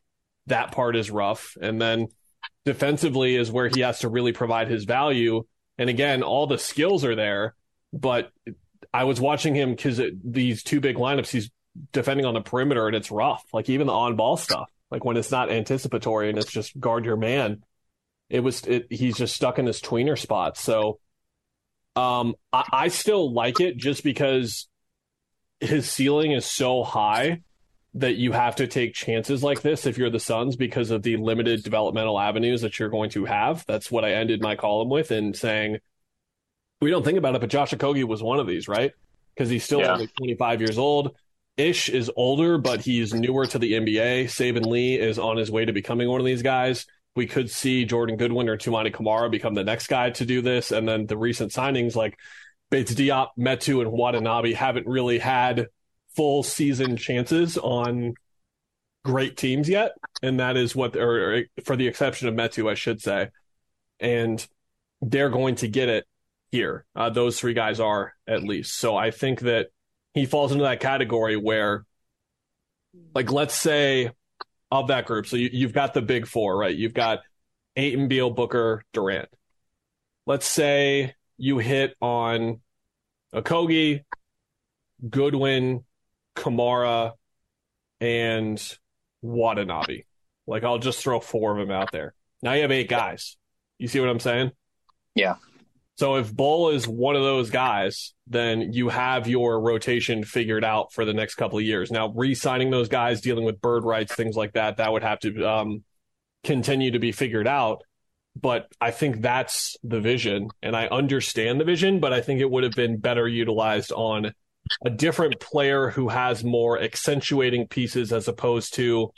that 0.47 0.73
part 0.73 0.97
is 0.97 1.09
rough, 1.09 1.55
and 1.61 1.81
then 1.81 2.09
defensively 2.65 3.37
is 3.37 3.49
where 3.49 3.69
he 3.69 3.79
has 3.79 3.99
to 3.99 4.09
really 4.09 4.33
provide 4.33 4.67
his 4.67 4.83
value 4.83 5.45
and 5.77 5.89
again, 5.89 6.23
all 6.23 6.47
the 6.47 6.57
skills 6.57 7.03
are 7.05 7.15
there, 7.15 7.55
but 7.91 8.31
I 8.93 9.05
was 9.05 9.19
watching 9.19 9.55
him 9.55 9.71
because 9.71 9.99
these 10.23 10.63
two 10.63 10.79
big 10.79 10.97
lineups, 10.97 11.29
he's 11.29 11.49
defending 11.91 12.25
on 12.25 12.33
the 12.33 12.41
perimeter 12.41 12.87
and 12.87 12.95
it's 12.95 13.11
rough. 13.11 13.43
Like 13.53 13.69
even 13.69 13.87
the 13.87 13.93
on 13.93 14.15
ball 14.15 14.37
stuff, 14.37 14.69
like 14.91 15.03
when 15.03 15.17
it's 15.17 15.31
not 15.31 15.51
anticipatory 15.51 16.29
and 16.29 16.37
it's 16.37 16.51
just 16.51 16.79
guard 16.79 17.05
your 17.05 17.17
man, 17.17 17.63
it 18.29 18.41
was, 18.41 18.61
it, 18.65 18.87
he's 18.89 19.17
just 19.17 19.35
stuck 19.35 19.59
in 19.59 19.65
his 19.65 19.81
tweener 19.81 20.17
spot. 20.17 20.57
So, 20.57 20.99
um, 21.95 22.35
I, 22.51 22.67
I 22.71 22.87
still 22.87 23.31
like 23.31 23.59
it 23.59 23.77
just 23.77 24.03
because 24.03 24.67
his 25.59 25.89
ceiling 25.89 26.31
is 26.31 26.45
so 26.45 26.83
high 26.83 27.41
that 27.95 28.15
you 28.15 28.31
have 28.31 28.55
to 28.55 28.67
take 28.67 28.93
chances 28.93 29.43
like 29.43 29.61
this 29.61 29.85
if 29.85 29.97
you're 29.97 30.09
the 30.09 30.19
Suns 30.19 30.55
because 30.55 30.89
of 30.89 31.03
the 31.03 31.17
limited 31.17 31.63
developmental 31.63 32.19
avenues 32.19 32.61
that 32.61 32.79
you're 32.79 32.89
going 32.89 33.11
to 33.11 33.25
have. 33.25 33.63
That's 33.67 33.91
what 33.91 34.03
I 34.03 34.13
ended 34.13 34.41
my 34.41 34.55
column 34.55 34.89
with 34.89 35.11
in 35.11 35.33
saying 35.33 35.77
we 36.81 36.89
don't 36.89 37.05
think 37.05 37.17
about 37.17 37.35
it, 37.35 37.41
but 37.41 37.49
Josh 37.49 37.71
Okogie 37.71 38.03
was 38.03 38.23
one 38.23 38.39
of 38.39 38.47
these, 38.47 38.67
right? 38.67 38.91
Because 39.33 39.49
he's 39.49 39.63
still 39.63 39.81
yeah. 39.81 39.93
only 39.93 40.07
25 40.17 40.61
years 40.61 40.77
old. 40.77 41.15
Ish 41.55 41.89
is 41.89 42.11
older, 42.15 42.57
but 42.57 42.81
he's 42.81 43.13
newer 43.13 43.45
to 43.45 43.59
the 43.59 43.73
NBA. 43.73 44.25
Saben 44.25 44.65
Lee 44.65 44.99
is 44.99 45.19
on 45.19 45.37
his 45.37 45.51
way 45.51 45.65
to 45.65 45.71
becoming 45.71 46.09
one 46.09 46.19
of 46.19 46.25
these 46.25 46.41
guys. 46.41 46.87
We 47.15 47.27
could 47.27 47.51
see 47.51 47.85
Jordan 47.85 48.17
Goodwin 48.17 48.49
or 48.49 48.57
Toumani 48.57 48.91
Camara 48.91 49.29
become 49.29 49.53
the 49.53 49.63
next 49.63 49.85
guy 49.85 50.09
to 50.11 50.25
do 50.25 50.41
this. 50.41 50.71
And 50.71 50.87
then 50.87 51.05
the 51.05 51.17
recent 51.17 51.51
signings 51.51 51.95
like 51.95 52.17
Bates 52.71 52.95
Diop, 52.95 53.29
Metu, 53.37 53.81
and 53.81 53.91
Watanabe 53.91 54.53
haven't 54.53 54.87
really 54.87 55.19
had 55.19 55.67
full 56.15 56.43
season 56.43 56.97
chances 56.97 57.57
on 57.57 58.15
great 59.03 59.37
teams 59.37 59.67
yet, 59.67 59.93
and 60.21 60.39
that 60.39 60.57
is 60.57 60.75
what, 60.75 60.95
or, 60.95 61.35
or 61.35 61.43
for 61.63 61.75
the 61.75 61.87
exception 61.87 62.27
of 62.27 62.35
Metu, 62.35 62.69
I 62.69 62.75
should 62.75 63.01
say, 63.01 63.29
and 63.99 64.45
they're 65.01 65.29
going 65.29 65.55
to 65.55 65.67
get 65.67 65.89
it 65.89 66.05
here. 66.51 66.85
Uh, 66.95 67.09
those 67.09 67.39
three 67.39 67.53
guys 67.53 67.79
are 67.79 68.13
at 68.27 68.43
least. 68.43 68.77
So 68.77 68.95
I 68.95 69.11
think 69.11 69.41
that 69.41 69.67
he 70.13 70.25
falls 70.25 70.51
into 70.51 70.63
that 70.63 70.79
category 70.79 71.35
where, 71.35 71.85
like, 73.15 73.31
let's 73.31 73.55
say 73.55 74.11
of 74.71 74.87
that 74.87 75.05
group. 75.05 75.27
So 75.27 75.35
you, 75.35 75.67
have 75.67 75.73
got 75.73 75.93
the 75.93 76.01
big 76.01 76.27
four, 76.27 76.57
right? 76.57 76.75
You've 76.75 76.93
got 76.93 77.19
Ayton, 77.75 78.07
Beal, 78.07 78.29
Booker, 78.29 78.83
Durant. 78.93 79.29
Let's 80.25 80.47
say 80.47 81.15
you 81.37 81.57
hit 81.57 81.95
on 82.01 82.61
Okogie, 83.33 84.03
Goodwin, 85.07 85.83
Camara, 86.35 87.13
and 87.99 88.77
Watanabe. 89.21 90.03
Like 90.45 90.63
I'll 90.63 90.79
just 90.79 90.99
throw 90.99 91.19
four 91.19 91.57
of 91.57 91.67
them 91.67 91.75
out 91.75 91.91
there. 91.91 92.13
Now 92.41 92.53
you 92.53 92.61
have 92.63 92.71
eight 92.71 92.89
guys. 92.89 93.37
You 93.77 93.87
see 93.87 93.99
what 93.99 94.09
I'm 94.09 94.19
saying? 94.19 94.51
Yeah. 95.15 95.35
So 95.95 96.15
if 96.15 96.35
Bol 96.35 96.69
is 96.69 96.87
one 96.87 97.15
of 97.15 97.21
those 97.21 97.49
guys, 97.49 98.13
then 98.27 98.73
you 98.73 98.89
have 98.89 99.27
your 99.27 99.61
rotation 99.61 100.23
figured 100.23 100.63
out 100.63 100.91
for 100.91 101.05
the 101.05 101.13
next 101.13 101.35
couple 101.35 101.59
of 101.59 101.63
years. 101.63 101.91
Now, 101.91 102.09
re-signing 102.09 102.71
those 102.71 102.89
guys, 102.89 103.21
dealing 103.21 103.45
with 103.45 103.61
bird 103.61 103.83
rights, 103.83 104.15
things 104.15 104.35
like 104.35 104.53
that, 104.53 104.77
that 104.77 104.91
would 104.91 105.03
have 105.03 105.19
to 105.19 105.47
um, 105.47 105.83
continue 106.43 106.91
to 106.91 106.99
be 106.99 107.11
figured 107.11 107.47
out. 107.47 107.83
But 108.35 108.67
I 108.81 108.89
think 108.89 109.21
that's 109.21 109.77
the 109.83 109.99
vision, 109.99 110.49
and 110.63 110.75
I 110.75 110.87
understand 110.87 111.59
the 111.59 111.65
vision, 111.65 111.99
but 111.99 112.11
I 112.11 112.21
think 112.21 112.41
it 112.41 112.49
would 112.49 112.63
have 112.63 112.73
been 112.73 112.97
better 112.97 113.27
utilized 113.27 113.91
on 113.91 114.33
a 114.85 114.89
different 114.89 115.39
player 115.39 115.89
who 115.89 116.09
has 116.09 116.43
more 116.43 116.79
accentuating 116.79 117.67
pieces 117.67 118.11
as 118.13 118.27
opposed 118.27 118.73
to 118.75 119.11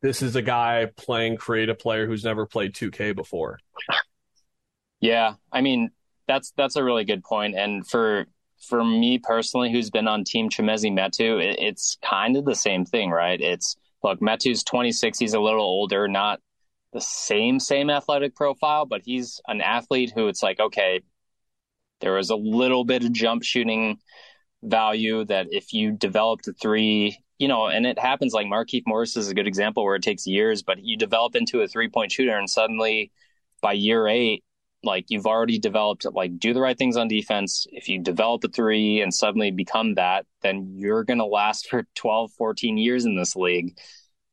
this 0.00 0.22
is 0.22 0.36
a 0.36 0.42
guy 0.42 0.88
playing 0.96 1.36
creative 1.36 1.78
player 1.78 2.06
who's 2.06 2.24
never 2.24 2.46
played 2.46 2.74
2K 2.74 3.14
before. 3.14 3.58
Yeah, 5.00 5.34
I 5.50 5.60
mean 5.60 5.90
that's 6.28 6.52
that's 6.56 6.76
a 6.76 6.84
really 6.84 7.04
good 7.04 7.22
point. 7.24 7.56
and 7.56 7.86
for 7.86 8.26
for 8.68 8.84
me 8.84 9.18
personally, 9.18 9.72
who's 9.72 9.90
been 9.90 10.06
on 10.06 10.22
Team 10.22 10.48
Chimezie 10.48 10.92
Metu, 10.92 11.42
it, 11.42 11.58
it's 11.60 11.98
kind 12.00 12.36
of 12.36 12.44
the 12.44 12.54
same 12.54 12.84
thing, 12.84 13.10
right? 13.10 13.40
It's 13.40 13.76
look, 14.04 14.20
Metu's 14.20 14.62
26, 14.62 15.18
he's 15.18 15.34
a 15.34 15.40
little 15.40 15.64
older, 15.64 16.06
not 16.06 16.40
the 16.92 17.00
same 17.00 17.58
same 17.58 17.90
athletic 17.90 18.34
profile, 18.36 18.86
but 18.86 19.02
he's 19.04 19.40
an 19.46 19.60
athlete 19.60 20.12
who 20.14 20.28
it's 20.28 20.42
like 20.42 20.60
okay, 20.60 21.00
there 22.00 22.14
was 22.14 22.30
a 22.30 22.36
little 22.36 22.84
bit 22.84 23.04
of 23.04 23.12
jump 23.12 23.42
shooting 23.42 23.98
value 24.62 25.24
that 25.24 25.48
if 25.50 25.72
you 25.72 25.92
develop 25.92 26.42
the 26.42 26.52
three, 26.52 27.18
you 27.38 27.48
know, 27.48 27.66
and 27.66 27.86
it 27.86 27.98
happens 27.98 28.32
like 28.32 28.46
Markieff 28.46 28.84
Morris 28.86 29.16
is 29.16 29.28
a 29.28 29.34
good 29.34 29.46
example 29.46 29.84
where 29.84 29.96
it 29.96 30.02
takes 30.02 30.26
years, 30.26 30.62
but 30.62 30.82
you 30.82 30.96
develop 30.96 31.34
into 31.34 31.60
a 31.60 31.68
three 31.68 31.88
point 31.88 32.12
shooter 32.12 32.36
and 32.36 32.48
suddenly 32.48 33.10
by 33.60 33.72
year 33.72 34.08
eight, 34.08 34.44
like 34.84 35.06
you've 35.08 35.26
already 35.26 35.58
developed 35.58 36.06
like 36.12 36.38
do 36.38 36.52
the 36.52 36.60
right 36.60 36.78
things 36.78 36.96
on 36.96 37.08
defense. 37.08 37.66
If 37.70 37.88
you 37.88 38.00
develop 38.00 38.42
the 38.42 38.48
three 38.48 39.00
and 39.00 39.14
suddenly 39.14 39.50
become 39.50 39.94
that 39.94 40.26
then 40.42 40.74
you're 40.76 41.04
going 41.04 41.18
to 41.18 41.26
last 41.26 41.68
for 41.68 41.84
12 41.94 42.32
14 42.32 42.78
years 42.78 43.04
in 43.04 43.16
this 43.16 43.36
league. 43.36 43.78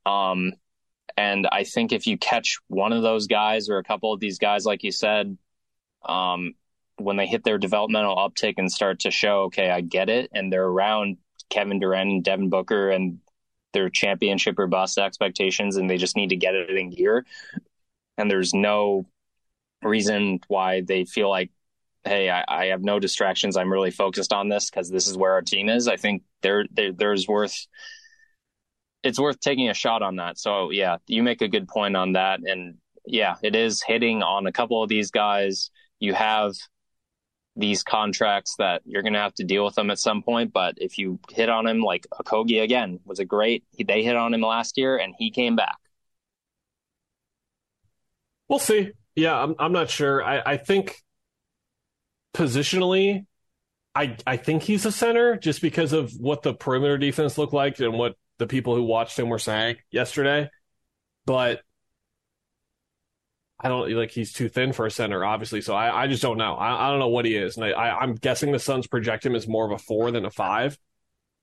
Um 0.06 0.54
and 1.20 1.48
i 1.52 1.63
think 1.63 1.92
if 1.92 2.08
you 2.08 2.18
catch 2.18 2.58
one 2.68 2.94
of 2.94 3.02
those 3.04 3.28
guys 3.28 3.70
or 3.70 3.78
a 3.78 3.84
couple 3.84 4.13
of 4.13 4.20
these 4.20 4.39
guys 4.39 4.65
like 4.65 4.84
you 4.84 4.92
said 4.92 5.38
um 6.04 6.54
when 7.00 7.18
they 7.18 7.28
hit 7.28 7.44
their 7.44 7.58
developmental 7.58 8.16
uptick 8.16 8.56
and 8.58 8.72
start 8.72 9.02
to 9.02 9.12
show, 9.12 9.44
okay, 9.44 9.70
I 9.70 9.82
get 9.82 10.10
it, 10.10 10.30
and 10.34 10.52
they're 10.52 10.66
around 10.66 11.18
Kevin 11.50 11.80
Durant 11.80 12.10
and 12.10 12.24
Devin 12.24 12.50
Booker 12.50 12.90
and 12.90 13.20
their 13.74 13.90
championship 13.90 14.58
or 14.58 14.68
bust 14.68 14.98
expectations, 14.98 15.78
and 15.78 15.90
they 15.90 15.98
just 15.98 16.16
need 16.16 16.30
to 16.30 16.36
get 16.36 16.56
it 16.56 16.70
in 16.70 16.90
gear. 16.90 17.26
And 18.18 18.30
there's 18.30 18.54
no 18.54 19.06
reason 19.82 20.40
why 20.48 20.82
they 20.82 21.06
feel 21.06 21.30
like, 21.30 21.52
hey, 22.04 22.30
I, 22.30 22.44
I 22.48 22.66
have 22.68 22.82
no 22.82 23.00
distractions. 23.00 23.58
I'm 23.58 23.72
really 23.72 23.92
focused 23.92 24.34
on 24.34 24.50
this 24.50 24.70
because 24.70 24.90
this 24.90 25.08
is 25.08 25.18
where 25.18 25.34
our 25.34 25.42
team 25.42 25.70
is. 25.70 25.88
I 25.88 25.98
think 25.98 26.24
there, 26.42 26.66
there 26.72 26.92
there's 26.92 27.28
worth 27.28 27.68
it's 29.04 29.20
worth 29.20 29.40
taking 29.40 29.70
a 29.70 29.74
shot 29.74 30.02
on 30.02 30.18
that. 30.18 30.38
So 30.38 30.72
yeah, 30.72 30.98
you 31.08 31.24
make 31.24 31.42
a 31.42 31.48
good 31.48 31.68
point 31.68 31.96
on 31.96 32.14
that, 32.14 32.42
and 32.44 32.76
yeah, 33.06 33.36
it 33.42 33.56
is 33.56 33.82
hitting 33.82 34.22
on 34.24 34.46
a 34.46 34.52
couple 34.52 34.84
of 34.84 34.90
these 34.90 35.12
guys. 35.12 35.72
You 36.00 36.14
have 36.14 36.54
these 37.60 37.84
contracts 37.84 38.56
that 38.58 38.82
you're 38.86 39.02
going 39.04 39.13
to 39.13 39.19
have 39.19 39.34
to 39.36 39.43
deal 39.43 39.65
with 39.65 39.76
them 39.76 39.91
at 39.91 40.00
some 40.00 40.24
point. 40.24 40.54
But 40.54 40.76
if 40.78 40.98
you 40.98 41.19
hit 41.30 41.50
on 41.50 41.67
him, 41.67 41.82
like 41.82 42.08
Okogie 42.13 42.63
again 42.63 43.00
was 43.06 43.19
a 43.19 43.26
great, 43.26 43.63
they 43.78 44.04
hit 44.04 44.15
on 44.15 44.34
him 44.34 44.41
last 44.41 44.78
year 44.78 44.98
and 44.98 45.13
he 45.17 45.30
came 45.30 45.56
back. 45.56 45.78
We'll 48.48 48.60
see. 48.60 48.91
Yeah, 49.15 49.38
I'm, 49.38 49.56
I'm 49.60 49.74
not 49.74 49.89
sure. 49.89 50.24
I, 50.24 50.41
I 50.54 50.58
think 50.58 50.95
positionally, 52.34 53.26
I, 53.93 54.15
I 54.26 54.38
think 54.38 54.63
he's 54.63 54.86
a 54.86 54.91
center 54.91 55.36
just 55.36 55.62
because 55.62 55.93
of 55.93 56.13
what 56.13 56.41
the 56.41 56.54
perimeter 56.54 56.98
defense 56.98 57.38
looked 57.38 57.54
like 57.54 57.80
and 57.80 57.93
what 57.93 58.15
the 58.38 58.48
people 58.48 58.76
who 58.76 58.84
watched 58.84 59.19
him 59.19 59.30
were 59.30 59.39
saying 59.39 59.78
yesterday. 59.91 60.50
But 61.26 61.62
I 63.62 63.67
don't 63.67 63.91
like 63.91 64.12
he's 64.12 64.32
too 64.32 64.48
thin 64.48 64.72
for 64.72 64.86
a 64.86 64.91
center, 64.91 65.26
obviously. 65.26 65.62
So 65.62 65.76
I, 65.76 66.04
I 66.04 66.08
just 66.08 66.22
don't 66.22 66.38
know. 66.38 66.56
I, 66.56 66.88
I 66.88 66.89
don't 66.89 67.00
know 67.00 67.10
what 67.10 67.26
he 67.26 67.36
is. 67.36 67.58
And 67.58 67.65
I, 67.65 68.02
am 68.02 68.15
guessing 68.15 68.52
the 68.52 68.60
Suns 68.60 68.88
project 68.88 69.26
him 69.26 69.36
as 69.36 69.48
more 69.48 69.65
of 69.65 69.72
a 69.72 69.78
four 69.78 70.12
than 70.12 70.24
a 70.24 70.32
five. 70.32 70.78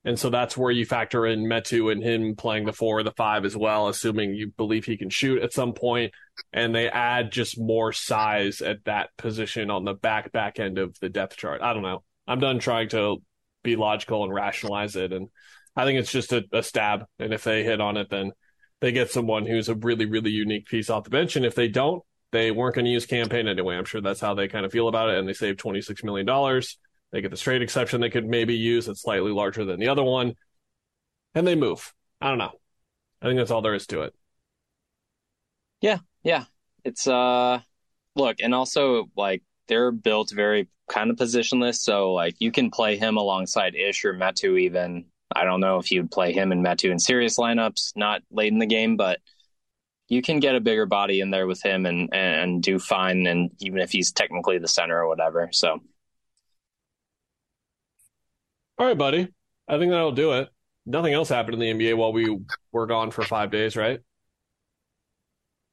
And 0.03 0.17
so 0.17 0.29
that's 0.29 0.55
where 0.55 0.71
you 0.71 0.85
factor 0.85 1.27
in 1.27 1.45
Metu 1.45 1.91
and 1.91 2.01
him 2.01 2.35
playing 2.35 2.65
the 2.65 2.73
four 2.73 2.99
or 2.99 3.03
the 3.03 3.11
five 3.11 3.45
as 3.45 3.57
well, 3.57 3.87
assuming 3.87 4.33
you 4.33 4.51
believe 4.55 4.85
he 4.85 4.97
can 4.97 5.09
shoot 5.09 5.43
at 5.43 5.53
some 5.53 5.73
point. 5.73 6.13
And 6.53 6.73
they 6.73 6.89
add 6.89 7.31
just 7.31 7.59
more 7.59 7.91
size 7.93 8.61
at 8.61 8.85
that 8.85 9.09
position 9.17 9.69
on 9.69 9.83
the 9.83 9.93
back 9.93 10.31
back 10.31 10.59
end 10.59 10.79
of 10.79 10.97
the 10.99 11.09
depth 11.09 11.37
chart. 11.37 11.61
I 11.61 11.73
don't 11.73 11.83
know. 11.83 12.03
I'm 12.27 12.39
done 12.39 12.59
trying 12.59 12.89
to 12.89 13.17
be 13.63 13.75
logical 13.75 14.23
and 14.23 14.33
rationalize 14.33 14.95
it. 14.95 15.13
And 15.13 15.27
I 15.75 15.85
think 15.85 15.99
it's 15.99 16.11
just 16.11 16.33
a, 16.33 16.43
a 16.51 16.63
stab. 16.63 17.05
And 17.19 17.33
if 17.33 17.43
they 17.43 17.63
hit 17.63 17.81
on 17.81 17.97
it, 17.97 18.09
then 18.09 18.31
they 18.79 18.91
get 18.91 19.11
someone 19.11 19.45
who's 19.45 19.69
a 19.69 19.75
really, 19.75 20.05
really 20.05 20.31
unique 20.31 20.67
piece 20.67 20.89
off 20.89 21.03
the 21.03 21.09
bench. 21.09 21.35
And 21.35 21.45
if 21.45 21.55
they 21.55 21.67
don't, 21.67 22.03
they 22.31 22.51
weren't 22.51 22.75
going 22.75 22.85
to 22.85 22.91
use 22.91 23.05
Cam 23.05 23.29
Payne 23.29 23.47
anyway. 23.47 23.75
I'm 23.75 23.85
sure 23.85 24.01
that's 24.01 24.19
how 24.19 24.33
they 24.33 24.47
kind 24.47 24.65
of 24.65 24.71
feel 24.71 24.87
about 24.87 25.09
it. 25.09 25.17
And 25.17 25.27
they 25.27 25.33
save 25.33 25.57
$26 25.57 26.03
million. 26.03 26.61
They 27.11 27.21
get 27.21 27.31
the 27.31 27.37
trade 27.37 27.61
exception 27.61 28.01
they 28.01 28.09
could 28.09 28.27
maybe 28.27 28.55
use. 28.55 28.87
It's 28.87 29.01
slightly 29.01 29.31
larger 29.31 29.65
than 29.65 29.79
the 29.79 29.87
other 29.87 30.03
one. 30.03 30.35
And 31.33 31.47
they 31.47 31.55
move. 31.55 31.93
I 32.21 32.29
don't 32.29 32.37
know. 32.37 32.51
I 33.21 33.25
think 33.25 33.37
that's 33.39 33.51
all 33.51 33.61
there 33.61 33.73
is 33.73 33.87
to 33.87 34.01
it. 34.03 34.13
Yeah. 35.81 35.99
Yeah. 36.23 36.45
It's, 36.83 37.07
uh, 37.07 37.59
look, 38.15 38.37
and 38.41 38.53
also 38.53 39.09
like 39.15 39.43
they're 39.67 39.91
built 39.91 40.31
very 40.31 40.67
kind 40.89 41.09
of 41.09 41.17
positionless. 41.17 41.75
So 41.75 42.13
like 42.13 42.35
you 42.39 42.51
can 42.51 42.71
play 42.71 42.97
him 42.97 43.17
alongside 43.17 43.75
Ish 43.75 44.05
or 44.05 44.13
Metu 44.13 44.59
even. 44.59 45.05
I 45.35 45.43
don't 45.43 45.59
know 45.59 45.77
if 45.77 45.91
you'd 45.91 46.11
play 46.11 46.33
him 46.33 46.51
and 46.51 46.65
Metu 46.65 46.89
in 46.89 46.99
serious 46.99 47.37
lineups, 47.37 47.95
not 47.95 48.21
late 48.31 48.51
in 48.51 48.59
the 48.59 48.65
game, 48.65 48.95
but 48.95 49.19
you 50.07 50.21
can 50.21 50.39
get 50.39 50.55
a 50.55 50.61
bigger 50.61 50.85
body 50.85 51.19
in 51.19 51.31
there 51.31 51.47
with 51.47 51.61
him 51.61 51.85
and 51.85 52.13
and 52.13 52.63
do 52.63 52.79
fine 52.79 53.27
and 53.27 53.51
even 53.59 53.79
if 53.79 53.91
he's 53.91 54.11
technically 54.11 54.57
the 54.57 54.67
center 54.67 54.97
or 54.97 55.07
whatever 55.07 55.49
so. 55.51 55.79
All 58.77 58.87
right 58.87 58.97
buddy. 58.97 59.27
I 59.67 59.77
think 59.77 59.91
that'll 59.91 60.11
do 60.11 60.33
it. 60.33 60.49
Nothing 60.85 61.13
else 61.13 61.29
happened 61.29 61.61
in 61.61 61.77
the 61.77 61.85
nba 61.85 61.97
while 61.97 62.13
we 62.13 62.39
were 62.71 62.87
gone 62.87 63.11
for 63.11 63.23
five 63.23 63.51
days 63.51 63.75
right? 63.75 63.99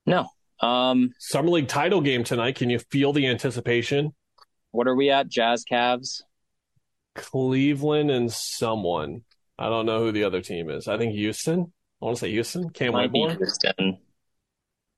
No. 0.07 0.29
Um 0.61 1.11
summer 1.19 1.51
league 1.51 1.69
title 1.69 2.01
game 2.01 2.25
tonight. 2.25 2.57
Can 2.57 2.71
you 2.71 2.79
feel 2.79 3.13
the 3.13 3.27
anticipation? 3.27 4.15
What 4.73 4.89
are 4.89 4.97
we 4.97 5.11
at? 5.11 5.29
Jazz 5.29 5.65
Cavs? 5.65 6.23
Cleveland 7.15 8.11
and 8.11 8.33
someone 8.33 9.23
i 9.59 9.69
don't 9.69 9.87
know 9.87 10.01
who 10.01 10.13
the 10.13 10.25
other 10.25 10.41
team 10.41 10.71
is 10.71 10.89
i 10.89 10.99
think 10.99 11.15
houston 11.15 11.73
I 12.05 12.07
want 12.07 12.19
to 12.19 12.21
say 12.21 12.31
Houston. 12.33 12.69
Can't 12.69 12.93
wait 12.93 13.11
more. 13.13 13.31
Houston. 13.31 13.97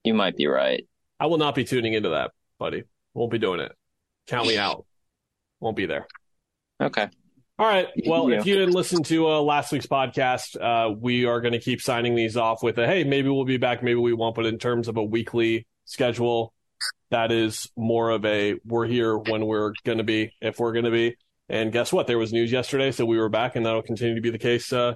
You 0.03 0.13
might 0.13 0.37
be 0.37 0.49
right. 0.49 0.89
I 1.21 1.27
will 1.27 1.39
not 1.39 1.55
be 1.55 1.63
tuning 1.63 1.93
into 1.93 2.09
that, 2.09 2.33
buddy. 2.59 2.83
Won't 3.15 3.31
be 3.31 3.39
doing 3.39 3.61
it. 3.61 3.71
Count 4.27 4.49
me 4.49 4.59
out. 4.59 4.85
Won't 5.61 5.77
be 5.77 5.87
there. 5.87 6.09
Okay. 6.83 7.09
All 7.61 7.67
right. 7.67 7.87
Well, 8.07 8.29
if 8.33 8.45
you 8.45 8.57
didn't 8.57 8.75
listen 8.75 9.05
to 9.05 9.29
uh, 9.29 9.41
last 9.41 9.71
week's 9.71 9.87
podcast, 9.87 10.61
uh, 10.61 10.93
we 10.99 11.27
are 11.27 11.41
going 11.41 11.53
to 11.53 11.61
keep 11.61 11.81
signing 11.81 12.17
these 12.17 12.37
off 12.37 12.63
with 12.65 12.77
a 12.79 12.87
hey, 12.89 13.05
maybe 13.05 13.29
we'll 13.29 13.45
be 13.45 13.57
back, 13.57 13.85
maybe 13.85 14.01
we 14.01 14.13
won't. 14.13 14.35
But 14.35 14.47
in 14.47 14.59
terms 14.59 14.89
of 14.89 14.97
a 14.97 15.05
weekly 15.05 15.65
schedule, 15.85 16.53
that 17.11 17.31
is 17.31 17.71
more 17.77 18.11
of 18.11 18.25
a 18.25 18.57
we're 18.65 18.87
here 18.87 19.17
when 19.17 19.47
we're 19.47 19.75
going 19.85 19.99
to 19.99 20.05
be, 20.05 20.33
if 20.41 20.59
we're 20.59 20.73
going 20.73 20.87
to 20.87 20.91
be. 20.91 21.17
And 21.49 21.73
guess 21.73 21.93
what? 21.93 22.07
There 22.07 22.19
was 22.19 22.33
news 22.33 22.51
yesterday, 22.51 22.91
so 22.91 23.05
we 23.05 23.19
were 23.19 23.29
back, 23.29 23.57
and 23.57 23.65
that'll 23.65 23.83
continue 23.83 24.15
to 24.15 24.21
be 24.21 24.31
the 24.31 24.39
case 24.39 24.73
uh, 24.73 24.95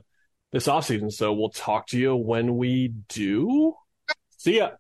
this 0.53 0.67
offseason. 0.67 1.13
So 1.13 1.33
we'll 1.33 1.51
talk 1.51 1.87
to 1.89 1.99
you 1.99 2.17
when 2.17 2.57
we 2.57 2.89
do. 3.09 3.75
See 4.37 4.57
ya. 4.59 4.71